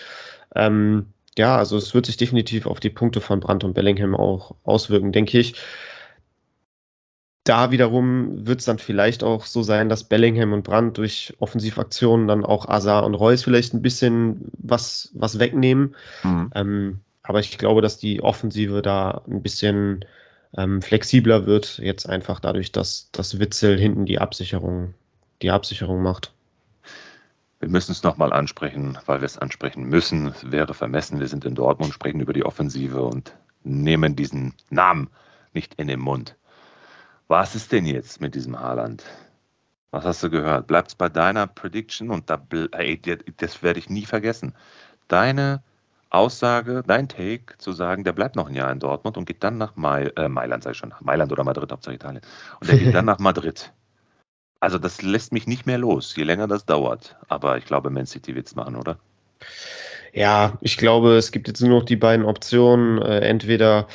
[0.56, 1.08] Ähm,
[1.38, 5.12] ja, also es wird sich definitiv auf die Punkte von Brandt und Bellingham auch auswirken,
[5.12, 5.56] denke ich.
[7.44, 12.28] Da wiederum wird es dann vielleicht auch so sein, dass Bellingham und Brandt durch Offensivaktionen
[12.28, 15.96] dann auch Azar und Reus vielleicht ein bisschen was, was wegnehmen.
[16.24, 16.52] Mhm.
[16.56, 20.06] Ähm, aber ich glaube, dass die Offensive da ein bisschen
[20.58, 24.94] ähm, flexibler wird, jetzt einfach dadurch, dass das Witzel hinten die Absicherung,
[25.42, 26.34] die Absicherung macht.
[27.60, 30.28] Wir müssen es nochmal ansprechen, weil wir es ansprechen müssen.
[30.28, 35.10] Es wäre vermessen, wir sind in Dortmund, sprechen über die Offensive und nehmen diesen Namen
[35.54, 36.36] nicht in den Mund.
[37.28, 39.04] Was ist denn jetzt mit diesem Haaland?
[39.92, 40.68] Was hast du gehört?
[40.68, 42.10] Bleibt es bei deiner Prediction?
[42.10, 43.00] Und da, ey,
[43.38, 44.54] das werde ich nie vergessen.
[45.08, 45.64] Deine
[46.14, 49.58] Aussage, dein Take, zu sagen, der bleibt noch ein Jahr in Dortmund und geht dann
[49.58, 52.22] nach Mai, äh, Mailand, sag ich schon, Mailand oder Madrid, Hauptsache Italien.
[52.60, 53.72] Und der geht dann nach Madrid.
[54.60, 57.18] Also das lässt mich nicht mehr los, je länger das dauert.
[57.28, 58.98] Aber ich glaube, Man City wird es machen, oder?
[60.14, 63.02] Ja, ich glaube, es gibt jetzt nur noch die beiden Optionen.
[63.02, 63.88] Äh, entweder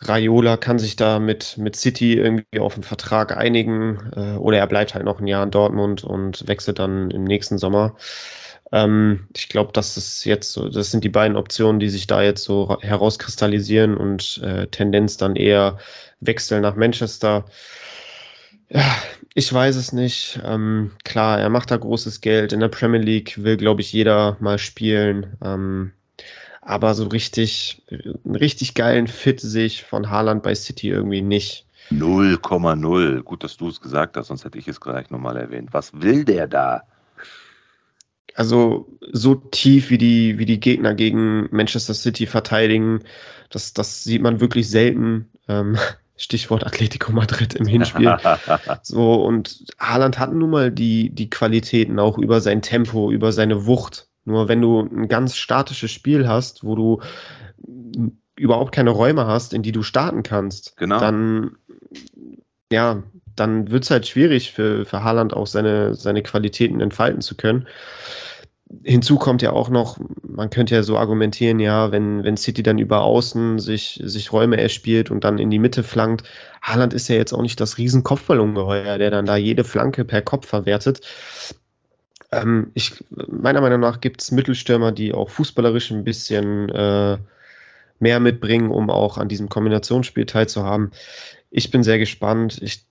[0.00, 4.66] Raiola kann sich da mit, mit City irgendwie auf einen Vertrag einigen äh, oder er
[4.68, 7.96] bleibt halt noch ein Jahr in Dortmund und wechselt dann im nächsten Sommer.
[8.72, 12.22] Ähm, ich glaube, das ist jetzt so, das sind die beiden Optionen, die sich da
[12.22, 15.78] jetzt so herauskristallisieren und äh, Tendenz dann eher
[16.20, 17.44] Wechsel nach Manchester.
[18.68, 18.84] Ja,
[19.34, 20.40] ich weiß es nicht.
[20.44, 22.52] Ähm, klar, er macht da großes Geld.
[22.52, 25.36] In der Premier League will, glaube ich, jeder mal spielen.
[25.42, 25.92] Ähm,
[26.62, 27.82] aber so richtig,
[28.24, 31.66] einen richtig geilen Fit sehe ich von Haaland bei City irgendwie nicht.
[31.90, 33.22] 0,0.
[33.22, 35.70] Gut, dass du es gesagt hast, sonst hätte ich es gleich nochmal erwähnt.
[35.72, 36.82] Was will der da?
[38.40, 43.00] Also so tief wie die, wie die Gegner gegen Manchester City verteidigen,
[43.50, 45.28] das, das sieht man wirklich selten.
[45.46, 45.76] Ähm,
[46.16, 48.16] Stichwort Atletico Madrid im Hinspiel.
[48.82, 53.66] so, und Haaland hat nun mal die, die Qualitäten auch über sein Tempo, über seine
[53.66, 54.08] Wucht.
[54.24, 57.02] Nur wenn du ein ganz statisches Spiel hast, wo du
[58.36, 60.98] überhaupt keine Räume hast, in die du starten kannst, genau.
[60.98, 61.56] dann,
[62.72, 63.02] ja,
[63.36, 67.66] dann wird es halt schwierig für, für Haaland auch seine, seine Qualitäten entfalten zu können
[68.84, 72.78] hinzu kommt ja auch noch, man könnte ja so argumentieren, ja, wenn, wenn City dann
[72.78, 76.24] über außen sich, sich Räume erspielt und dann in die Mitte flankt.
[76.62, 80.22] Haaland ist ja jetzt auch nicht das riesen Kopfballungeheuer, der dann da jede Flanke per
[80.22, 81.00] Kopf verwertet.
[82.32, 87.18] Ähm, ich, meiner Meinung nach gibt es Mittelstürmer, die auch fußballerisch ein bisschen äh,
[87.98, 90.92] mehr mitbringen, um auch an diesem Kombinationsspiel teilzuhaben.
[91.50, 92.60] Ich bin sehr gespannt.
[92.62, 92.86] Ich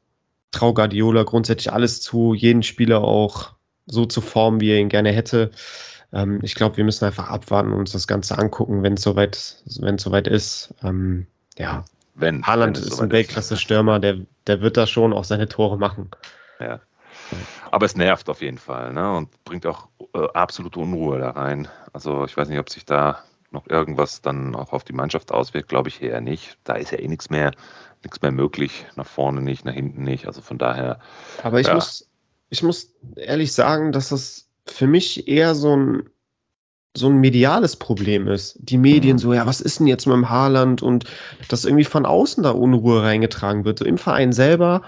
[0.51, 3.53] traue Guardiola grundsätzlich alles zu, jeden Spieler auch
[3.89, 5.52] so zu formen, wie er ihn gerne hätte.
[6.13, 9.56] Ähm, ich glaube, wir müssen einfach abwarten und uns das Ganze angucken, wenn es soweit,
[9.80, 10.73] wenn es soweit ist.
[10.84, 11.84] Ähm, ja.
[12.15, 16.10] Wenn, Haaland wenn ist ein Weltklasse-Stürmer, der, der wird da schon auch seine Tore machen.
[16.60, 16.82] Ja.
[17.71, 19.15] Aber es nervt auf jeden Fall ne?
[19.15, 21.67] und bringt auch äh, absolute Unruhe da rein.
[21.93, 25.69] Also ich weiß nicht, ob sich da noch irgendwas dann auch auf die Mannschaft auswirkt,
[25.69, 26.58] glaube ich eher nicht.
[26.63, 27.52] Da ist ja eh nichts mehr,
[28.04, 30.28] nichts mehr möglich, nach vorne nicht, nach hinten nicht.
[30.28, 30.99] Also von daher.
[31.43, 31.75] Aber ich ja.
[31.75, 32.08] muss,
[32.49, 36.09] ich muss ehrlich sagen, dass das für mich eher so ein,
[36.95, 38.57] so ein mediales Problem ist.
[38.59, 39.19] Die Medien mhm.
[39.19, 41.05] so, ja, was ist denn jetzt mit dem Haaland und
[41.47, 43.79] dass irgendwie von außen da Unruhe reingetragen wird.
[43.79, 44.81] So im Verein selber,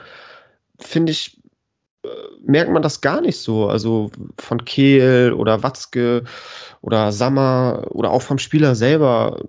[0.80, 1.40] finde ich,
[2.04, 2.08] äh,
[2.44, 3.68] merkt man das gar nicht so.
[3.68, 6.24] Also von Kehl oder Watzke
[6.82, 9.44] oder Sammer oder auch vom Spieler selber,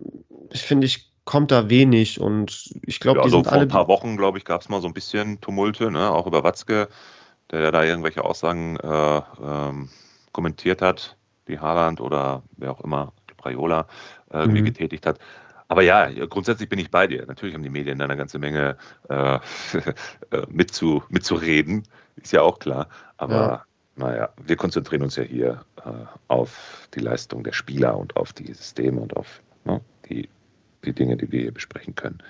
[0.50, 3.68] ich finde ich, kommt da wenig und ich glaube, ja, die also sind vor alle.
[3.70, 6.10] Vor ein paar Wochen, glaube ich, gab es mal so ein bisschen Tumulte, ne?
[6.10, 6.88] auch über Watzke
[7.52, 9.88] der da irgendwelche Aussagen äh, ähm,
[10.32, 11.16] kommentiert hat,
[11.48, 13.12] die Haaland oder wer auch immer,
[13.44, 13.86] Raiola,
[14.30, 14.66] äh, irgendwie mhm.
[14.66, 15.18] getätigt hat.
[15.68, 17.24] Aber ja, grundsätzlich bin ich bei dir.
[17.26, 18.76] Natürlich haben die Medien da eine ganze Menge
[19.08, 19.36] äh,
[20.30, 21.84] äh mitzu, mitzureden,
[22.16, 22.88] ist ja auch klar.
[23.16, 23.64] Aber ja.
[23.96, 25.90] naja, wir konzentrieren uns ja hier äh,
[26.28, 30.28] auf die Leistung der Spieler und auf die Systeme und auf ne, die,
[30.84, 32.22] die Dinge, die wir hier besprechen können.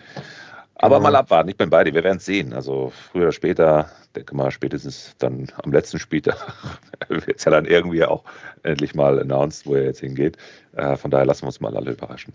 [0.82, 1.10] Aber genau.
[1.10, 2.52] mal abwarten, ich bin bei dir, wir werden es sehen.
[2.52, 6.36] Also früher oder später, denke mal, spätestens dann am letzten Spieltag
[7.08, 8.24] wird es ja dann irgendwie auch
[8.64, 10.38] endlich mal announced, wo er jetzt hingeht.
[10.72, 12.34] Äh, von daher lassen wir uns mal alle überraschen.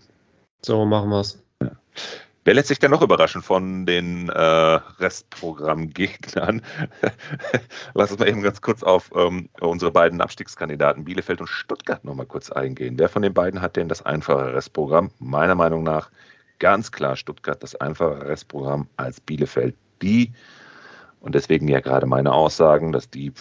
[0.64, 1.38] So machen wir es.
[1.62, 1.72] Ja.
[2.44, 6.62] Wer lässt sich denn noch überraschen von den äh, Restprogrammgegnern?
[7.94, 12.14] Lass uns mal eben ganz kurz auf ähm, unsere beiden Abstiegskandidaten Bielefeld und Stuttgart noch
[12.14, 12.98] mal kurz eingehen.
[12.98, 15.10] Wer von den beiden hat denn das einfache Restprogramm?
[15.18, 16.10] Meiner Meinung nach
[16.58, 20.32] ganz klar Stuttgart das einfache Restprogramm als Bielefeld die.
[21.20, 23.32] Und deswegen ja gerade meine Aussagen, dass die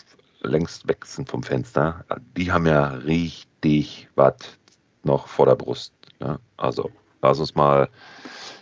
[0.41, 2.06] längst weg sind vom Fenster.
[2.36, 4.58] Die haben ja richtig was
[5.03, 5.93] noch vor der Brust.
[6.19, 6.39] Ne?
[6.58, 6.89] Also
[7.21, 7.89] lass uns mal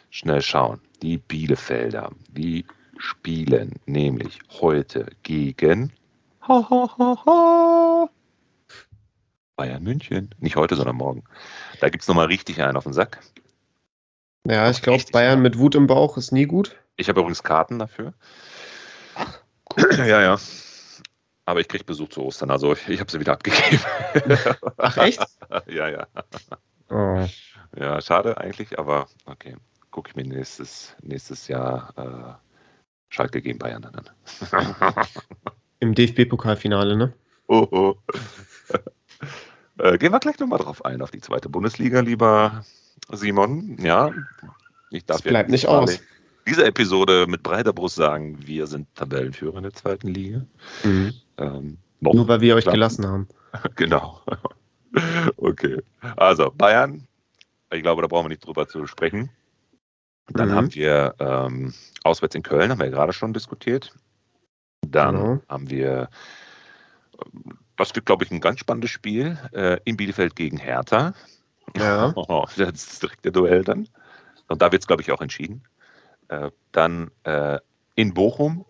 [0.09, 0.79] schnell schauen.
[1.01, 2.65] Die Bielefelder, die
[2.97, 5.91] spielen nämlich heute gegen
[9.55, 10.29] Bayern München.
[10.39, 11.23] Nicht heute, sondern morgen.
[11.79, 13.19] Da gibt es nochmal richtig einen auf den Sack.
[14.45, 16.75] Ja, ich glaube, Bayern mit Wut im Bauch ist nie gut.
[16.97, 18.13] Ich habe übrigens Karten dafür.
[19.15, 19.39] Ach,
[19.75, 19.95] cool.
[19.97, 20.37] ja, ja.
[21.45, 23.79] Aber ich kriege Besuch zu Ostern, also ich, ich habe sie wieder abgegeben.
[24.77, 25.21] Ach, echt?
[25.67, 26.07] ja, ja.
[26.89, 27.27] Oh.
[27.77, 29.55] Ja, schade eigentlich, aber okay.
[29.91, 34.09] Gucke ich mir nächstes, nächstes Jahr äh, Schalke gegen Bayern an.
[35.79, 37.13] Im DFB-Pokalfinale, ne?
[37.47, 37.95] Oh, oh.
[39.77, 42.63] äh, gehen wir gleich nochmal drauf ein, auf die zweite Bundesliga, lieber
[43.11, 43.77] Simon.
[43.79, 44.11] Ja,
[44.89, 45.99] ich darf das bleibt nicht aus.
[46.47, 50.45] Diese Episode mit breiter Brust sagen, wir sind Tabellenführer in der zweiten Liga.
[50.83, 51.13] Mhm.
[51.37, 53.27] Ähm, Nur weil wir euch gelassen haben.
[53.75, 54.21] genau.
[55.37, 55.81] okay.
[56.15, 57.07] Also Bayern,
[57.71, 59.29] ich glaube, da brauchen wir nicht drüber zu sprechen.
[60.27, 60.53] Dann mhm.
[60.53, 63.93] haben wir ähm, auswärts in Köln, haben wir ja gerade schon diskutiert.
[64.81, 65.41] Dann genau.
[65.49, 66.09] haben wir,
[67.77, 71.13] das wird, glaube ich, ein ganz spannendes Spiel äh, in Bielefeld gegen Hertha.
[71.77, 72.13] Ja.
[72.15, 73.87] Oh, das ist direkte Duell dann.
[74.47, 75.63] Und da wird es, glaube ich, auch entschieden.
[76.27, 77.59] Äh, dann äh,
[77.95, 78.65] in Bochum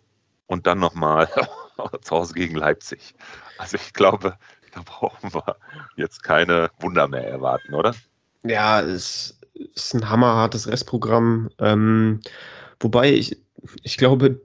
[0.48, 1.28] und dann nochmal
[2.02, 3.16] zu Hause gegen Leipzig.
[3.58, 4.38] Also ich glaube,
[4.74, 5.56] da brauchen wir
[5.96, 7.96] jetzt keine Wunder mehr erwarten, oder?
[8.44, 11.50] Ja, es ist ein hammerhartes Restprogramm.
[11.60, 12.22] Ähm,
[12.80, 13.42] wobei ich,
[13.84, 14.42] ich glaube,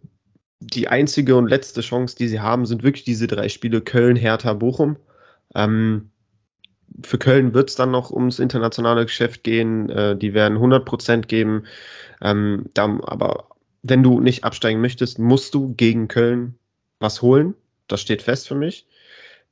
[0.61, 4.53] die einzige und letzte Chance, die sie haben, sind wirklich diese drei Spiele Köln, Hertha,
[4.53, 4.97] Bochum.
[5.55, 6.11] Ähm,
[7.05, 9.89] für Köln wird es dann noch ums internationale Geschäft gehen.
[9.91, 11.65] Äh, die werden 100% geben.
[12.21, 13.49] Ähm, da, aber
[13.83, 16.55] wenn du nicht absteigen möchtest, musst du gegen Köln
[16.99, 17.55] was holen.
[17.89, 18.87] Das steht fest für mich.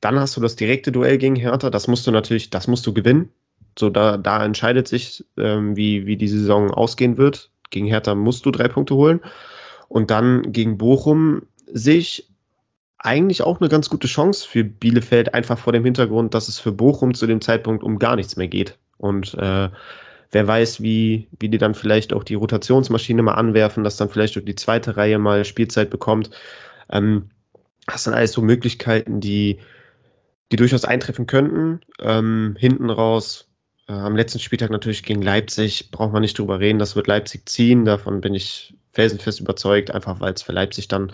[0.01, 1.69] Dann hast du das direkte Duell gegen Hertha.
[1.69, 3.29] Das musst du natürlich, das musst du gewinnen.
[3.77, 7.51] So, da, da entscheidet sich, ähm, wie, wie die Saison ausgehen wird.
[7.69, 9.21] Gegen Hertha musst du drei Punkte holen.
[9.87, 12.29] Und dann gegen Bochum sehe ich
[12.99, 16.71] eigentlich auch eine ganz gute Chance für Bielefeld, einfach vor dem Hintergrund, dass es für
[16.71, 18.77] Bochum zu dem Zeitpunkt um gar nichts mehr geht.
[18.97, 19.69] Und äh,
[20.31, 24.37] wer weiß, wie, wie die dann vielleicht auch die Rotationsmaschine mal anwerfen, dass dann vielleicht
[24.37, 26.29] auch die zweite Reihe mal Spielzeit bekommt.
[26.91, 27.29] Ähm,
[27.87, 29.59] das sind alles so Möglichkeiten, die
[30.51, 31.81] die durchaus eintreffen könnten.
[31.99, 33.47] Ähm, hinten raus
[33.87, 37.47] äh, am letzten Spieltag natürlich gegen Leipzig, braucht man nicht drüber reden, das wird Leipzig
[37.47, 41.11] ziehen, davon bin ich felsenfest überzeugt, einfach weil es für Leipzig dann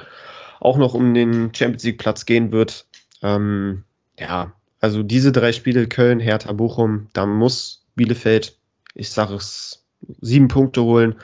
[0.59, 2.87] auch noch um den Champions League Platz gehen wird.
[3.21, 3.83] Ähm,
[4.19, 8.57] ja, also diese drei Spiele, Köln, Hertha, Bochum, da muss Bielefeld,
[8.93, 9.85] ich sage es,
[10.21, 11.15] sieben Punkte holen,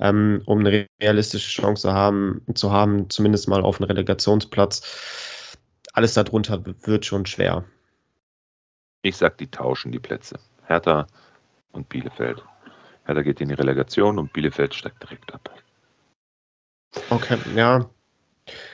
[0.00, 5.56] ähm, um eine realistische Chance haben, zu haben, zumindest mal auf einen Relegationsplatz.
[5.92, 7.64] Alles darunter wird schon schwer.
[9.02, 10.38] Ich sag, die tauschen die Plätze.
[10.66, 11.06] Hertha
[11.72, 12.42] und Bielefeld.
[13.04, 15.48] Hertha geht in die Relegation und Bielefeld steigt direkt ab.
[17.10, 17.88] Okay, ja.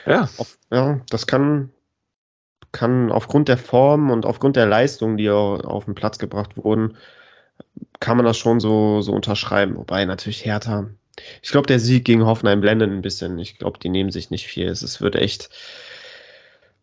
[0.05, 0.29] Ja.
[0.37, 1.71] Auf, ja, das kann,
[2.71, 6.97] kann aufgrund der Form und aufgrund der Leistung, die auf den Platz gebracht wurden,
[7.99, 9.77] kann man das schon so, so unterschreiben.
[9.77, 10.89] Wobei natürlich Hertha.
[11.41, 13.37] Ich glaube, der Sieg gegen Hoffenheim blendet ein bisschen.
[13.39, 14.67] Ich glaube, die nehmen sich nicht viel.
[14.67, 15.49] Es wird echt,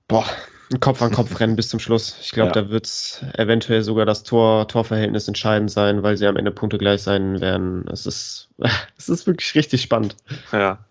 [0.08, 0.24] boah,
[0.72, 2.16] ein Kopf an Kopf rennen bis zum Schluss.
[2.22, 2.62] Ich glaube, ja.
[2.62, 6.78] da wird es eventuell sogar das Tor, Torverhältnis entscheidend sein, weil sie am Ende Punkte
[6.78, 7.86] gleich sein werden.
[7.88, 8.48] Es ist,
[8.96, 10.16] es ist wirklich richtig spannend.
[10.52, 10.84] Ja.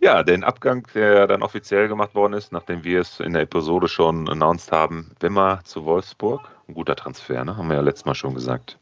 [0.00, 3.88] Ja, den Abgang, der dann offiziell gemacht worden ist, nachdem wir es in der Episode
[3.88, 6.48] schon announced haben, Wimmer zu Wolfsburg.
[6.68, 7.56] Ein guter Transfer, ne?
[7.56, 8.78] Haben wir ja letztes Mal schon gesagt.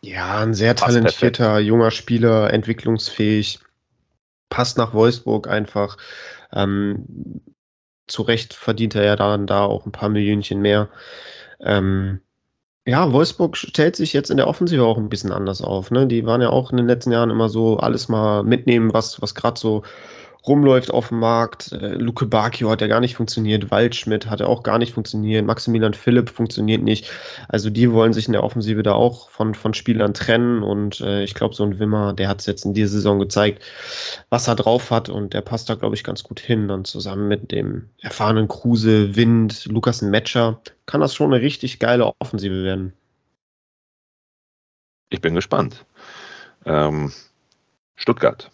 [0.00, 3.60] Ja, ein sehr talentierter junger Spieler, entwicklungsfähig.
[4.48, 5.96] Passt nach Wolfsburg einfach.
[6.52, 7.40] Ähm,
[8.06, 10.88] zu Recht verdient er ja dann da auch ein paar Millionchen mehr.
[11.60, 12.20] Ähm,
[12.84, 15.92] ja, Wolfsburg stellt sich jetzt in der Offensive auch ein bisschen anders auf.
[15.92, 16.08] Ne?
[16.08, 19.36] Die waren ja auch in den letzten Jahren immer so alles mal mitnehmen, was, was
[19.36, 19.84] gerade so
[20.46, 21.72] rumläuft auf dem Markt.
[21.72, 25.46] Äh, Luke Bakio hat ja gar nicht funktioniert, Waldschmidt hat ja auch gar nicht funktioniert,
[25.46, 27.10] Maximilian Philipp funktioniert nicht.
[27.48, 31.22] Also die wollen sich in der Offensive da auch von, von Spielern trennen und äh,
[31.22, 33.62] ich glaube, so ein Wimmer, der hat es jetzt in dieser Saison gezeigt,
[34.30, 36.68] was er drauf hat und der passt da, glaube ich, ganz gut hin.
[36.68, 42.12] Dann zusammen mit dem erfahrenen Kruse, Wind, Lukas Metscher, kann das schon eine richtig geile
[42.18, 42.92] Offensive werden.
[45.10, 45.84] Ich bin gespannt.
[46.64, 47.12] Ähm,
[47.96, 48.50] Stuttgart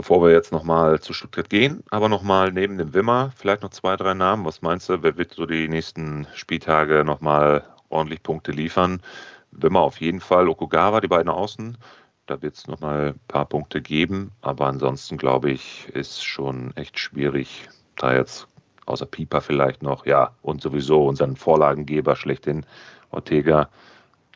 [0.00, 3.96] bevor wir jetzt nochmal zu Stuttgart gehen, aber nochmal neben dem Wimmer vielleicht noch zwei,
[3.96, 4.46] drei Namen.
[4.46, 9.02] Was meinst du, wer wird so die nächsten Spieltage nochmal ordentlich Punkte liefern?
[9.50, 11.76] Wimmer auf jeden Fall, Okugawa, die beiden Außen.
[12.24, 16.98] Da wird es nochmal ein paar Punkte geben, aber ansonsten glaube ich, ist schon echt
[16.98, 18.48] schwierig, da jetzt
[18.86, 22.64] außer Pieper vielleicht noch, ja, und sowieso unseren Vorlagengeber schlechthin,
[23.10, 23.68] Ortega,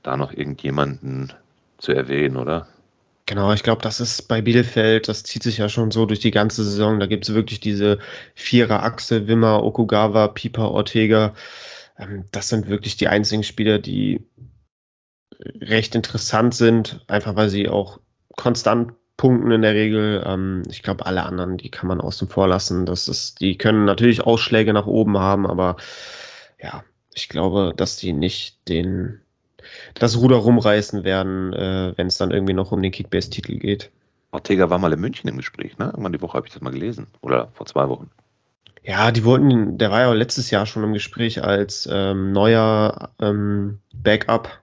[0.03, 1.33] da noch irgendjemanden
[1.79, 2.67] zu erwähnen, oder?
[3.27, 6.31] Genau, ich glaube, das ist bei Bielefeld, das zieht sich ja schon so durch die
[6.31, 7.01] ganze Saison.
[7.01, 7.99] Da gibt es wirklich diese
[8.35, 11.35] Vierer-Achse, Wimmer, Okugawa, Pieper, Ortega.
[11.99, 14.27] Ähm, das sind wirklich die einzigen Spieler, die
[15.61, 18.01] recht interessant sind, einfach weil sie auch
[18.37, 20.23] konstant punkten in der Regel.
[20.27, 22.85] Ähm, ich glaube, alle anderen, die kann man außen vor lassen.
[22.85, 25.77] Das ist, die können natürlich Ausschläge nach oben haben, aber
[26.61, 29.21] ja, ich glaube, dass die nicht den
[29.95, 33.91] das Ruder rumreißen werden, äh, wenn es dann irgendwie noch um den Kickbase-Titel geht.
[34.33, 35.87] Ortega war mal in München im Gespräch, ne?
[35.87, 37.07] Irgendwann die Woche habe ich das mal gelesen.
[37.21, 38.11] Oder vor zwei Wochen.
[38.83, 43.79] Ja, die wollten, der war ja letztes Jahr schon im Gespräch als ähm, neuer ähm,
[43.95, 44.61] Backup.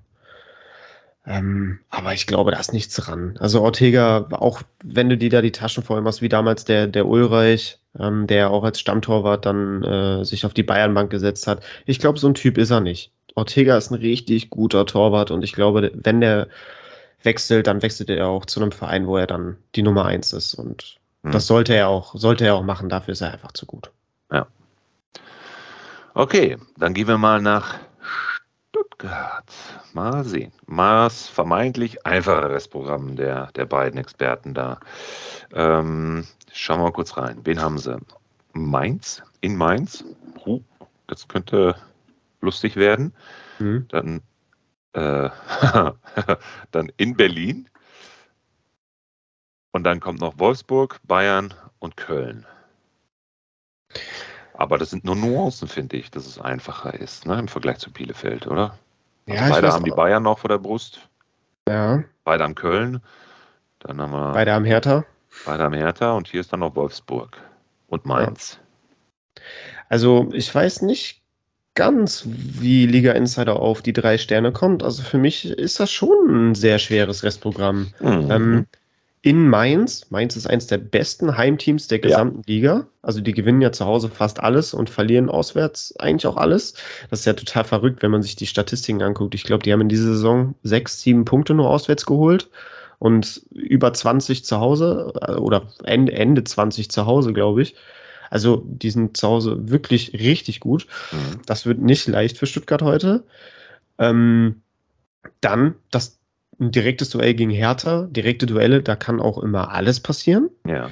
[1.26, 3.38] Ähm, aber ich glaube, da ist nichts dran.
[3.40, 7.08] Also Ortega, auch wenn du dir da die Taschen voll machst, wie damals der, der
[7.08, 11.64] Ulreich, ähm, der auch als Stammtorwart dann äh, sich auf die Bayernbank gesetzt hat.
[11.86, 13.12] Ich glaube, so ein Typ ist er nicht.
[13.36, 16.48] Ortega ist ein richtig guter Torwart und ich glaube, wenn der
[17.24, 20.54] wechselt, dann wechselt er auch zu einem Verein, wo er dann die Nummer eins ist.
[20.54, 21.32] Und hm.
[21.32, 22.90] das sollte er auch, sollte er auch machen.
[22.90, 23.92] Dafür ist er einfach zu gut.
[24.32, 24.48] Ja.
[26.14, 27.80] Okay, dann gehen wir mal nach
[28.70, 29.52] Stuttgart.
[29.94, 30.52] Mal sehen.
[30.66, 34.80] Mal das vermeintlich einfacheres Programm der, der beiden Experten da.
[35.54, 37.42] Ähm, schauen wir mal kurz rein.
[37.44, 37.98] Wen haben sie?
[38.54, 39.22] Mainz?
[39.42, 40.04] In Mainz?
[40.46, 40.62] Uh,
[41.08, 41.76] das könnte
[42.42, 43.14] lustig werden.
[43.60, 43.88] Mhm.
[43.90, 44.22] Dann,
[44.94, 45.30] äh,
[46.72, 47.70] dann in Berlin.
[49.72, 52.46] Und dann kommt noch Wolfsburg, Bayern und Köln.
[54.54, 57.92] Aber das sind nur Nuancen, finde ich, dass es einfacher ist, ne, im Vergleich zu
[57.92, 58.78] Bielefeld, oder?
[59.28, 61.08] Also ja, beide haben die Bayern noch vor der Brust.
[61.68, 62.04] Ja.
[62.24, 63.02] Beide haben Köln.
[63.80, 64.34] Dann haben wir.
[64.34, 65.06] Beide haben Hertha.
[65.46, 67.38] Beide haben Hertha und hier ist dann noch Wolfsburg
[67.88, 68.60] und Mainz.
[69.38, 69.44] Ja.
[69.90, 71.21] Also ich weiß nicht
[71.76, 74.84] ganz wie Liga Insider auf die drei Sterne kommt.
[74.84, 77.94] Also für mich ist das schon ein sehr schweres Restprogramm.
[78.00, 78.32] Mhm.
[78.32, 78.66] Ähm,
[79.24, 82.56] in Mainz, Mainz ist eines der besten Heimteams der gesamten ja.
[82.56, 82.88] Liga.
[83.04, 86.74] Also die gewinnen ja zu Hause fast alles und verlieren auswärts eigentlich auch alles.
[87.12, 89.36] Das ist ja total verrückt, wenn man sich die Statistiken anguckt.
[89.36, 92.50] Ich glaube, die haben in dieser Saison sechs, sieben Punkte nur auswärts geholt
[92.98, 97.76] und über 20 zu Hause äh, oder Ende, Ende 20 zu Hause, glaube ich.
[98.32, 100.88] Also die sind zu Hause wirklich richtig gut.
[101.12, 101.42] Mhm.
[101.46, 103.26] Das wird nicht leicht für Stuttgart heute.
[104.00, 104.62] Ähm,
[105.42, 106.18] dann das
[106.60, 110.50] ein direktes Duell gegen Hertha, direkte Duelle, da kann auch immer alles passieren.
[110.66, 110.90] Ja.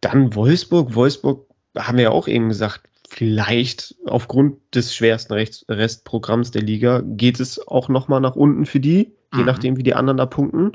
[0.00, 0.94] Dann Wolfsburg.
[0.94, 1.46] Wolfsburg
[1.78, 7.38] haben wir ja auch eben gesagt, vielleicht aufgrund des schwersten Rechts Restprogramms der Liga geht
[7.38, 9.46] es auch nochmal nach unten für die, je mhm.
[9.46, 10.72] nachdem, wie die anderen da punkten.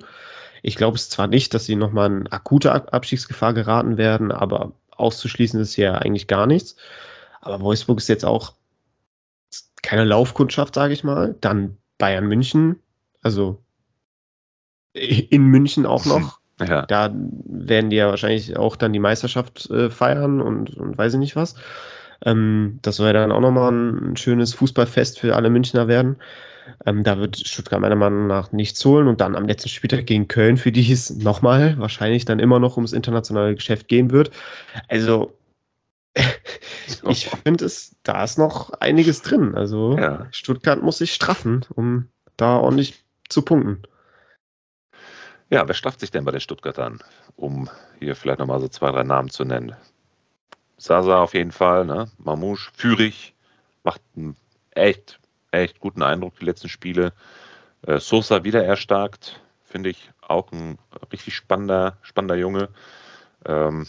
[0.61, 5.59] Ich glaube es zwar nicht, dass sie nochmal in akute Abstiegsgefahr geraten werden, aber auszuschließen
[5.59, 6.75] ist ja eigentlich gar nichts.
[7.41, 8.53] Aber Wolfsburg ist jetzt auch
[9.81, 11.35] keine Laufkundschaft, sage ich mal.
[11.41, 12.81] Dann Bayern München,
[13.21, 13.61] also
[14.93, 16.39] in München auch noch.
[16.59, 16.85] Ja.
[16.85, 21.19] Da werden die ja wahrscheinlich auch dann die Meisterschaft äh, feiern und, und weiß ich
[21.19, 21.55] nicht was.
[22.23, 26.17] Ähm, das soll ja dann auch nochmal ein schönes Fußballfest für alle Münchner werden.
[26.85, 30.27] Ähm, da wird Stuttgart meiner Meinung nach nichts holen und dann am letzten Spieltag gegen
[30.27, 34.31] Köln, für die es nochmal wahrscheinlich dann immer noch ums internationale Geschäft gehen wird.
[34.87, 35.37] Also
[37.09, 39.55] ich finde es, da ist noch einiges drin.
[39.55, 40.27] Also ja.
[40.31, 43.83] Stuttgart muss sich straffen, um da ordentlich zu punkten.
[45.49, 46.99] Ja, wer strafft sich denn bei den Stuttgartern,
[47.35, 49.75] um hier vielleicht nochmal so zwei, drei Namen zu nennen?
[50.77, 52.09] Sasa auf jeden Fall, ne?
[52.17, 53.35] Mamouche, Führig,
[53.83, 54.35] macht einen
[54.71, 55.19] echt,
[55.55, 57.13] echt guten Eindruck die letzten Spiele.
[57.85, 60.77] Äh, Sosa wieder erstarkt, finde ich auch ein
[61.11, 62.69] richtig spannender, spannender Junge.
[63.45, 63.87] Ähm,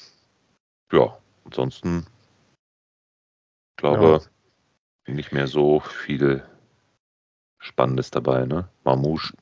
[0.92, 2.06] ja, ansonsten
[3.76, 4.20] glaube
[5.06, 5.14] ja.
[5.14, 6.42] nicht mehr so viel
[7.58, 8.68] Spannendes dabei, ne?
[8.84, 9.34] Mamouche,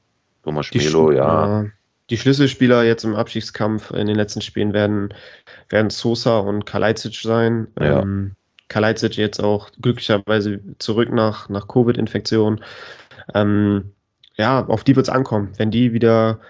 [0.42, 1.66] Thomas Schmelo, ja.
[2.10, 5.14] Die Schlüsselspieler jetzt im Abschiedskampf in den letzten Spielen werden,
[5.70, 7.68] werden Sosa und Kalajdzic sein.
[7.78, 8.02] Ja.
[8.02, 8.36] Ähm,
[8.74, 12.60] Kalajdzic jetzt auch glücklicherweise zurück nach, nach Covid-Infektion.
[13.32, 13.92] Ähm,
[14.36, 15.52] ja, auf die wird es ankommen.
[15.58, 16.40] Wenn die wieder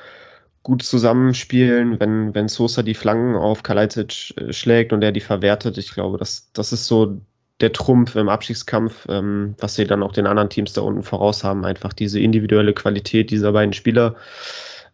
[0.62, 5.76] gut zusammenspielen, wenn, wenn Sosa die Flanken auf Kalajdzic äh, schlägt und er die verwertet,
[5.76, 7.20] ich glaube, das, das ist so
[7.60, 11.44] der Trumpf im Abschiedskampf, ähm, was sie dann auch den anderen Teams da unten voraus
[11.44, 11.66] haben.
[11.66, 14.16] Einfach diese individuelle Qualität dieser beiden Spieler.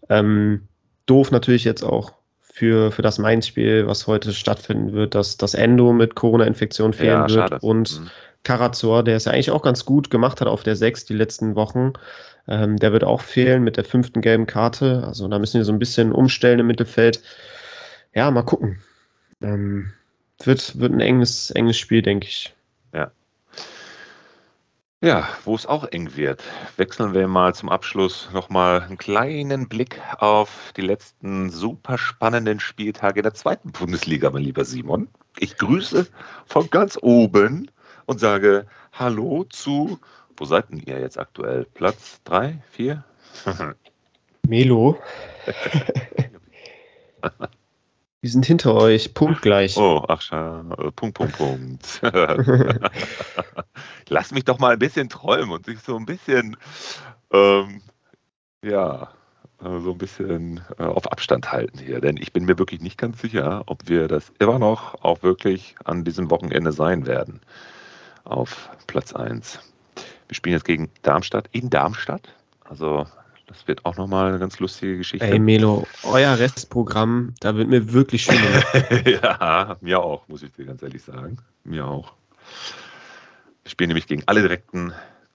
[0.09, 0.63] Ähm,
[1.07, 2.15] doof natürlich jetzt auch
[2.61, 7.35] für, für das Mainz-Spiel, was heute stattfinden wird, dass das Endo mit Corona-Infektion fehlen ja,
[7.51, 8.11] wird und mhm.
[8.43, 11.55] Karazor, der es ja eigentlich auch ganz gut gemacht hat auf der 6 die letzten
[11.55, 11.95] Wochen,
[12.47, 15.05] ähm, der wird auch fehlen mit der fünften gelben Karte.
[15.07, 17.23] Also da müssen wir so ein bisschen umstellen im Mittelfeld.
[18.13, 18.83] Ja, mal gucken.
[19.41, 19.95] Ähm,
[20.45, 22.53] wird, wird ein enges, enges Spiel, denke ich.
[25.03, 25.29] Ja.
[25.45, 26.45] Wo es auch eng wird,
[26.77, 33.23] wechseln wir mal zum Abschluss nochmal einen kleinen Blick auf die letzten super spannenden Spieltage
[33.23, 35.09] der zweiten Bundesliga, mein lieber Simon.
[35.39, 36.07] Ich grüße
[36.45, 37.71] von ganz oben
[38.05, 39.99] und sage Hallo zu,
[40.37, 41.65] wo seid denn ihr jetzt aktuell?
[41.73, 43.03] Platz 3, 4?
[44.47, 44.99] Melo.
[48.23, 49.79] Wir sind hinter euch, punktgleich.
[49.79, 52.03] Oh, ach, äh, Punkt, Punkt, Punkt.
[54.09, 56.59] Lass mich doch mal ein bisschen träumen und sich so ein bisschen,
[57.33, 57.81] ähm,
[58.63, 59.11] ja,
[59.63, 62.03] äh, so ein bisschen äh, auf Abstand halten hier.
[62.03, 65.77] Denn ich bin mir wirklich nicht ganz sicher, ob wir das immer noch auch wirklich
[65.85, 67.41] an diesem Wochenende sein werden.
[68.25, 69.61] Auf Platz 1.
[70.29, 72.35] Wir spielen jetzt gegen Darmstadt in Darmstadt.
[72.69, 73.07] Also
[73.51, 75.27] das wird auch nochmal eine ganz lustige Geschichte.
[75.27, 78.39] Ey, Melo, euer Restprogramm, da wird mir wirklich schön.
[79.23, 81.39] ja, mir auch, muss ich dir ganz ehrlich sagen.
[81.65, 82.13] Mir auch.
[83.65, 84.93] Wir spielen nämlich gegen alle direkten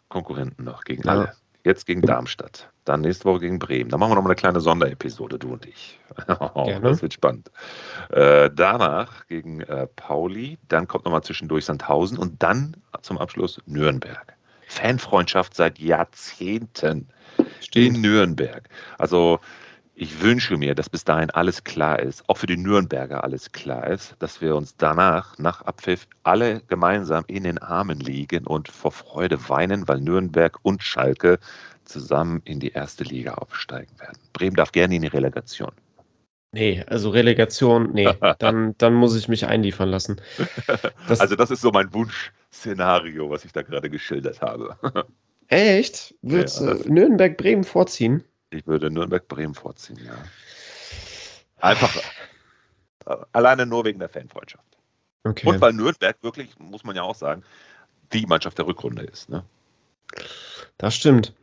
[0.07, 1.11] Konkurrenten noch, gegen ja.
[1.11, 1.33] alle.
[1.65, 3.89] Jetzt gegen Darmstadt, dann nächste Woche gegen Bremen.
[3.89, 5.99] Dann machen wir nochmal eine kleine Sonderepisode, du und ich.
[6.81, 7.51] Das wird spannend.
[8.11, 14.35] Äh, danach gegen äh, Pauli, dann kommt nochmal zwischendurch Sandhausen und dann zum Abschluss Nürnberg.
[14.67, 17.09] Fanfreundschaft seit Jahrzehnten.
[17.61, 17.95] Stimmt.
[17.95, 18.69] in Nürnberg.
[18.97, 19.39] Also
[19.97, 23.87] ich wünsche mir, dass bis dahin alles klar ist, auch für die Nürnberger alles klar
[23.87, 28.91] ist, dass wir uns danach, nach Abpfiff, alle gemeinsam in den Armen liegen und vor
[28.91, 31.39] Freude weinen, weil Nürnberg und Schalke
[31.85, 34.17] zusammen in die erste Liga aufsteigen werden.
[34.33, 35.71] Bremen darf gerne in die Relegation.
[36.51, 38.07] Nee, also Relegation, nee,
[38.39, 40.21] dann, dann muss ich mich einliefern lassen.
[41.07, 44.75] Das also das ist so mein Wunschszenario, was ich da gerade geschildert habe.
[45.47, 46.15] Echt?
[46.21, 48.23] Würdest ja, du Nürnberg-Bremen vorziehen?
[48.49, 50.15] Ich würde Nürnberg-Bremen vorziehen, ja.
[51.57, 51.95] Einfach
[53.31, 54.65] alleine nur wegen der Fanfreundschaft.
[55.23, 55.47] Okay.
[55.47, 57.43] Und weil Nürnberg wirklich, muss man ja auch sagen,
[58.13, 59.29] die Mannschaft der Rückrunde ist.
[59.29, 59.43] Ne?
[60.77, 61.33] Das stimmt.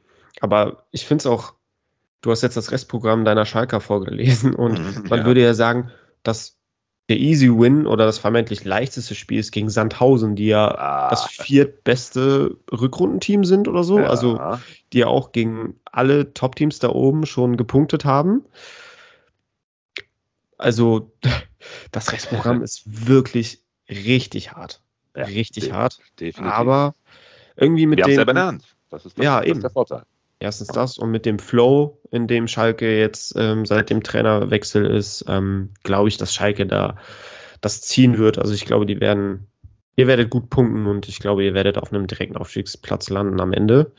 [0.41, 1.55] Aber ich finde es auch,
[2.21, 5.27] du hast jetzt das Restprogramm deiner Schalker vorgelesen und mhm, man ja.
[5.27, 5.91] würde ja sagen,
[6.23, 6.59] dass
[7.13, 11.11] der Easy Win oder das vermeintlich leichteste Spiel ist gegen Sandhausen, die ja ah.
[11.11, 13.99] das viertbeste Rückrundenteam sind oder so.
[13.99, 14.07] Ja.
[14.07, 14.41] Also
[14.95, 18.47] die ja auch gegen alle Top-Teams da oben schon gepunktet haben.
[20.57, 21.13] Also
[21.93, 23.61] das Restprogramm ist wirklich
[23.91, 24.83] richtig hart.
[25.15, 25.99] Ja, richtig de- hart.
[26.19, 26.51] Definitiv.
[26.51, 26.95] Aber
[27.57, 28.17] irgendwie mit wir es den.
[28.17, 28.77] selber in der Hand.
[28.89, 29.59] Das ist, das, Ja, das eben.
[29.59, 30.03] ist der Vorteil.
[30.43, 35.25] Erstens das und mit dem Flow, in dem Schalke jetzt ähm, seit dem Trainerwechsel ist,
[35.29, 36.97] ähm, glaube ich, dass Schalke da
[37.61, 38.39] das ziehen wird.
[38.39, 39.47] Also ich glaube, die werden,
[39.95, 43.53] ihr werdet gut punkten und ich glaube, ihr werdet auf einem direkten Aufstiegsplatz landen am
[43.53, 43.93] Ende.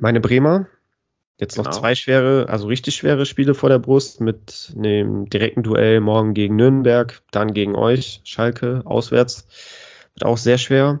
[0.00, 0.66] Meine Bremer,
[1.38, 1.78] jetzt noch Genau.
[1.78, 6.56] zwei schwere, also richtig schwere Spiele vor der Brust mit einem direkten Duell morgen gegen
[6.56, 9.46] Nürnberg, dann gegen euch, Schalke, auswärts.
[10.14, 11.00] Wird auch sehr schwer.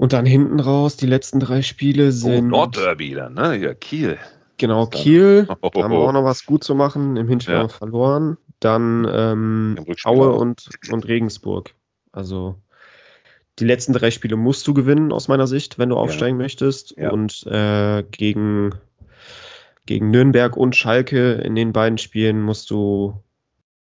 [0.00, 2.48] Und dann hinten raus, die letzten drei Spiele Oh, sind.
[2.48, 3.54] Nordderby dann, ne?
[3.58, 4.16] Ja, Kiel.
[4.56, 5.46] Genau, Ist dann- Kiel.
[5.60, 7.18] Oh, Da haben wir auch noch was gut zu machen.
[7.18, 7.68] Im Hinspiel Ja.
[7.68, 8.38] verloren.
[8.60, 11.74] Dann ähm, Aue und, und Regensburg.
[12.12, 12.56] Also
[13.58, 16.94] die letzten drei Spiele musst du gewinnen, aus meiner Sicht, wenn du aufsteigen möchtest.
[16.96, 17.10] Ja.
[17.10, 18.74] Und äh, gegen,
[19.84, 23.22] gegen Nürnberg und Schalke in den beiden Spielen musst du,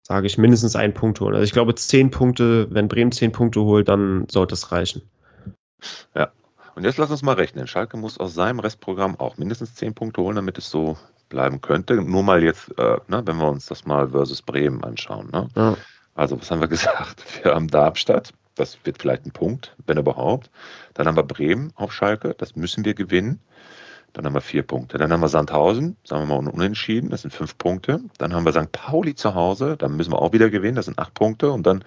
[0.03, 1.35] sage ich, mindestens einen Punkt holen.
[1.35, 5.03] Also ich glaube, zehn Punkte, wenn Bremen zehn Punkte holt, dann sollte es reichen.
[6.77, 7.69] Und jetzt lass uns mal rechnen.
[7.69, 11.95] Schalke muss aus seinem Restprogramm auch mindestens 10 Punkte holen, damit es so bleiben könnte.
[12.03, 15.31] Nur mal jetzt, äh, ne, wenn wir uns das mal versus Bremen anschauen.
[15.33, 15.49] Ne?
[15.55, 15.77] Ja.
[16.17, 17.23] Also, was haben wir gesagt?
[17.45, 20.51] Wir haben Darmstadt, das wird vielleicht ein Punkt, wenn überhaupt.
[20.95, 23.39] Dann haben wir Bremen auf Schalke, das müssen wir gewinnen.
[24.13, 24.99] Dann haben wir vier Punkte.
[24.99, 28.01] Dann haben wir Sandhausen, sagen wir mal un- unentschieden, das sind fünf Punkte.
[28.19, 28.73] Dann haben wir St.
[28.73, 31.53] Pauli zu Hause, da müssen wir auch wieder gewinnen, das sind acht Punkte.
[31.53, 31.85] Und dann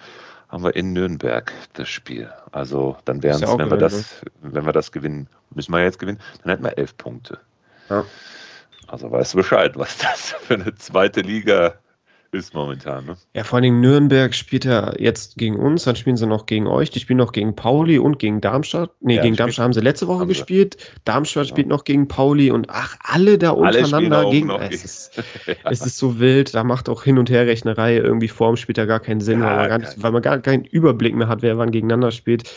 [0.48, 2.32] haben wir in Nürnberg das Spiel.
[2.52, 5.82] Also dann wären ja es, auch wenn wir das, wenn wir das gewinnen, müssen wir
[5.82, 7.38] jetzt gewinnen, dann hätten wir elf Punkte.
[7.88, 8.04] Ja.
[8.86, 11.74] Also weißt du Bescheid, was das für eine zweite Liga
[12.30, 13.06] ist momentan.
[13.06, 13.16] Ne?
[13.34, 16.66] Ja, vor allen Dingen Nürnberg spielt ja jetzt gegen uns, dann spielen sie noch gegen
[16.66, 16.90] euch.
[16.90, 18.90] Die spielen noch gegen Pauli und gegen Darmstadt.
[19.00, 20.76] Nee, Ja, gegen Darmstadt haben sie letzte Woche gespielt.
[21.04, 21.50] Darmstadt Ja.
[21.50, 24.50] spielt noch gegen Pauli und ach, alle da Alle untereinander oben gegen.
[24.50, 25.22] Es ist,
[25.64, 29.00] es ist so wild, da macht auch Hin- und Herrechnerei irgendwie Form, spielt da gar
[29.00, 31.56] keinen Sinn, Ja, weil, man gar nicht, weil man gar keinen Überblick mehr hat, wer
[31.56, 32.50] wann gegeneinander spielt.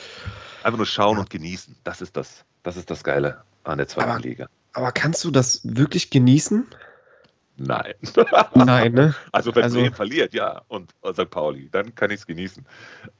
[0.63, 1.75] Einfach nur schauen und genießen.
[1.83, 4.47] Das ist das, das ist das Geile an der zweiten Aber- Liga.
[4.73, 6.65] Aber kannst du das wirklich genießen?
[7.65, 7.93] Nein.
[8.55, 9.15] Nein, ne?
[9.31, 11.29] Also wenn Also- Bremen verliert, ja, und St.
[11.29, 12.65] Pauli, dann kann ich es genießen.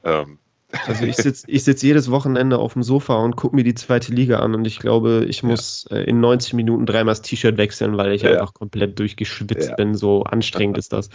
[0.04, 0.38] Ähm,
[0.86, 4.12] Also ich sitze ich sitz jedes Wochenende auf dem Sofa und gucke mir die zweite
[4.12, 7.96] Liga an und ich glaube, ich muss äh, in 90 Minuten dreimal das T-Shirt wechseln,
[7.98, 8.30] weil ich Ja.
[8.32, 9.74] einfach komplett durchgeschwitzt Ja.
[9.76, 9.94] bin.
[9.94, 11.10] So anstrengend ist das.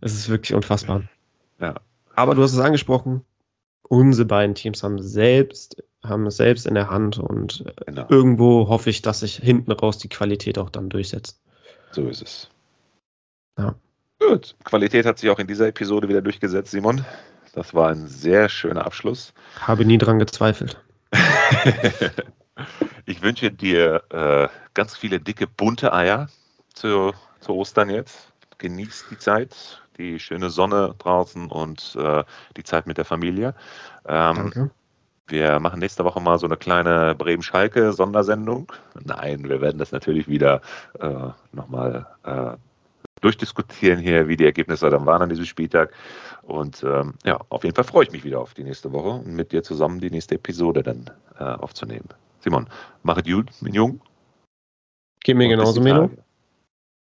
[0.00, 1.02] Es ist wirklich unfassbar.
[1.60, 1.74] Ja.
[2.14, 3.22] Aber du hast es angesprochen,
[3.82, 8.90] unsere beiden Teams haben selbst, haben es selbst in der Hand und genau, irgendwo hoffe
[8.90, 11.40] ich, dass sich hinten raus die Qualität auch dann durchsetzt.
[11.92, 12.48] So ist es.
[13.58, 13.74] Ja.
[14.20, 17.04] Gut, Qualität hat sich auch in dieser Episode wieder durchgesetzt, Simon.
[17.54, 19.32] Das war ein sehr schöner Abschluss.
[19.60, 20.80] Habe nie dran gezweifelt.
[23.06, 26.28] ich wünsche dir äh, ganz viele dicke, bunte Eier
[26.74, 28.32] zu, zu Ostern jetzt.
[28.58, 32.24] Genieß die Zeit, die schöne Sonne draußen und äh,
[32.56, 33.54] die Zeit mit der Familie.
[34.06, 34.70] Ähm, Danke.
[35.28, 38.72] Wir machen nächste Woche mal so eine kleine Bremen-Schalke-Sondersendung.
[39.04, 40.62] Nein, wir werden das natürlich wieder
[40.98, 42.56] äh, nochmal äh,
[43.20, 45.92] durchdiskutieren hier, wie die Ergebnisse dann waren an diesem Spieltag.
[46.42, 49.34] Und ähm, ja, auf jeden Fall freue ich mich wieder auf die nächste Woche und
[49.34, 52.08] mit dir zusammen die nächste Episode dann äh, aufzunehmen.
[52.40, 52.68] Simon,
[53.02, 54.00] mach es gut, mein Jung.
[55.22, 55.82] Geht mir genauso.
[55.82, 56.10] Tage.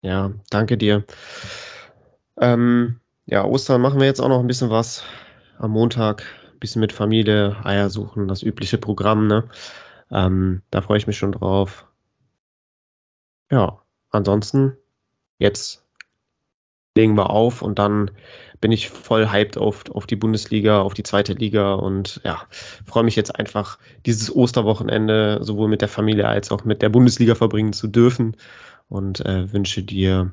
[0.01, 1.05] Ja, danke dir.
[2.39, 5.03] Ähm, ja, Ostern machen wir jetzt auch noch ein bisschen was.
[5.59, 6.23] Am Montag
[6.59, 9.49] bisschen mit Familie, Eier suchen, das übliche Programm, ne?
[10.11, 11.85] Ähm, da freue ich mich schon drauf.
[13.51, 14.77] Ja, ansonsten,
[15.37, 15.85] jetzt
[16.95, 18.11] legen wir auf und dann
[18.59, 22.41] bin ich voll hyped auf, auf die Bundesliga, auf die zweite Liga und ja,
[22.85, 27.35] freue mich jetzt einfach, dieses Osterwochenende sowohl mit der Familie als auch mit der Bundesliga
[27.35, 28.35] verbringen zu dürfen
[28.89, 30.31] und äh, wünsche dir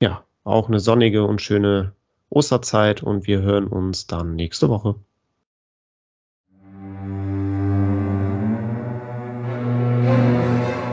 [0.00, 1.92] ja auch eine sonnige und schöne
[2.30, 4.96] Osterzeit und wir hören uns dann nächste Woche.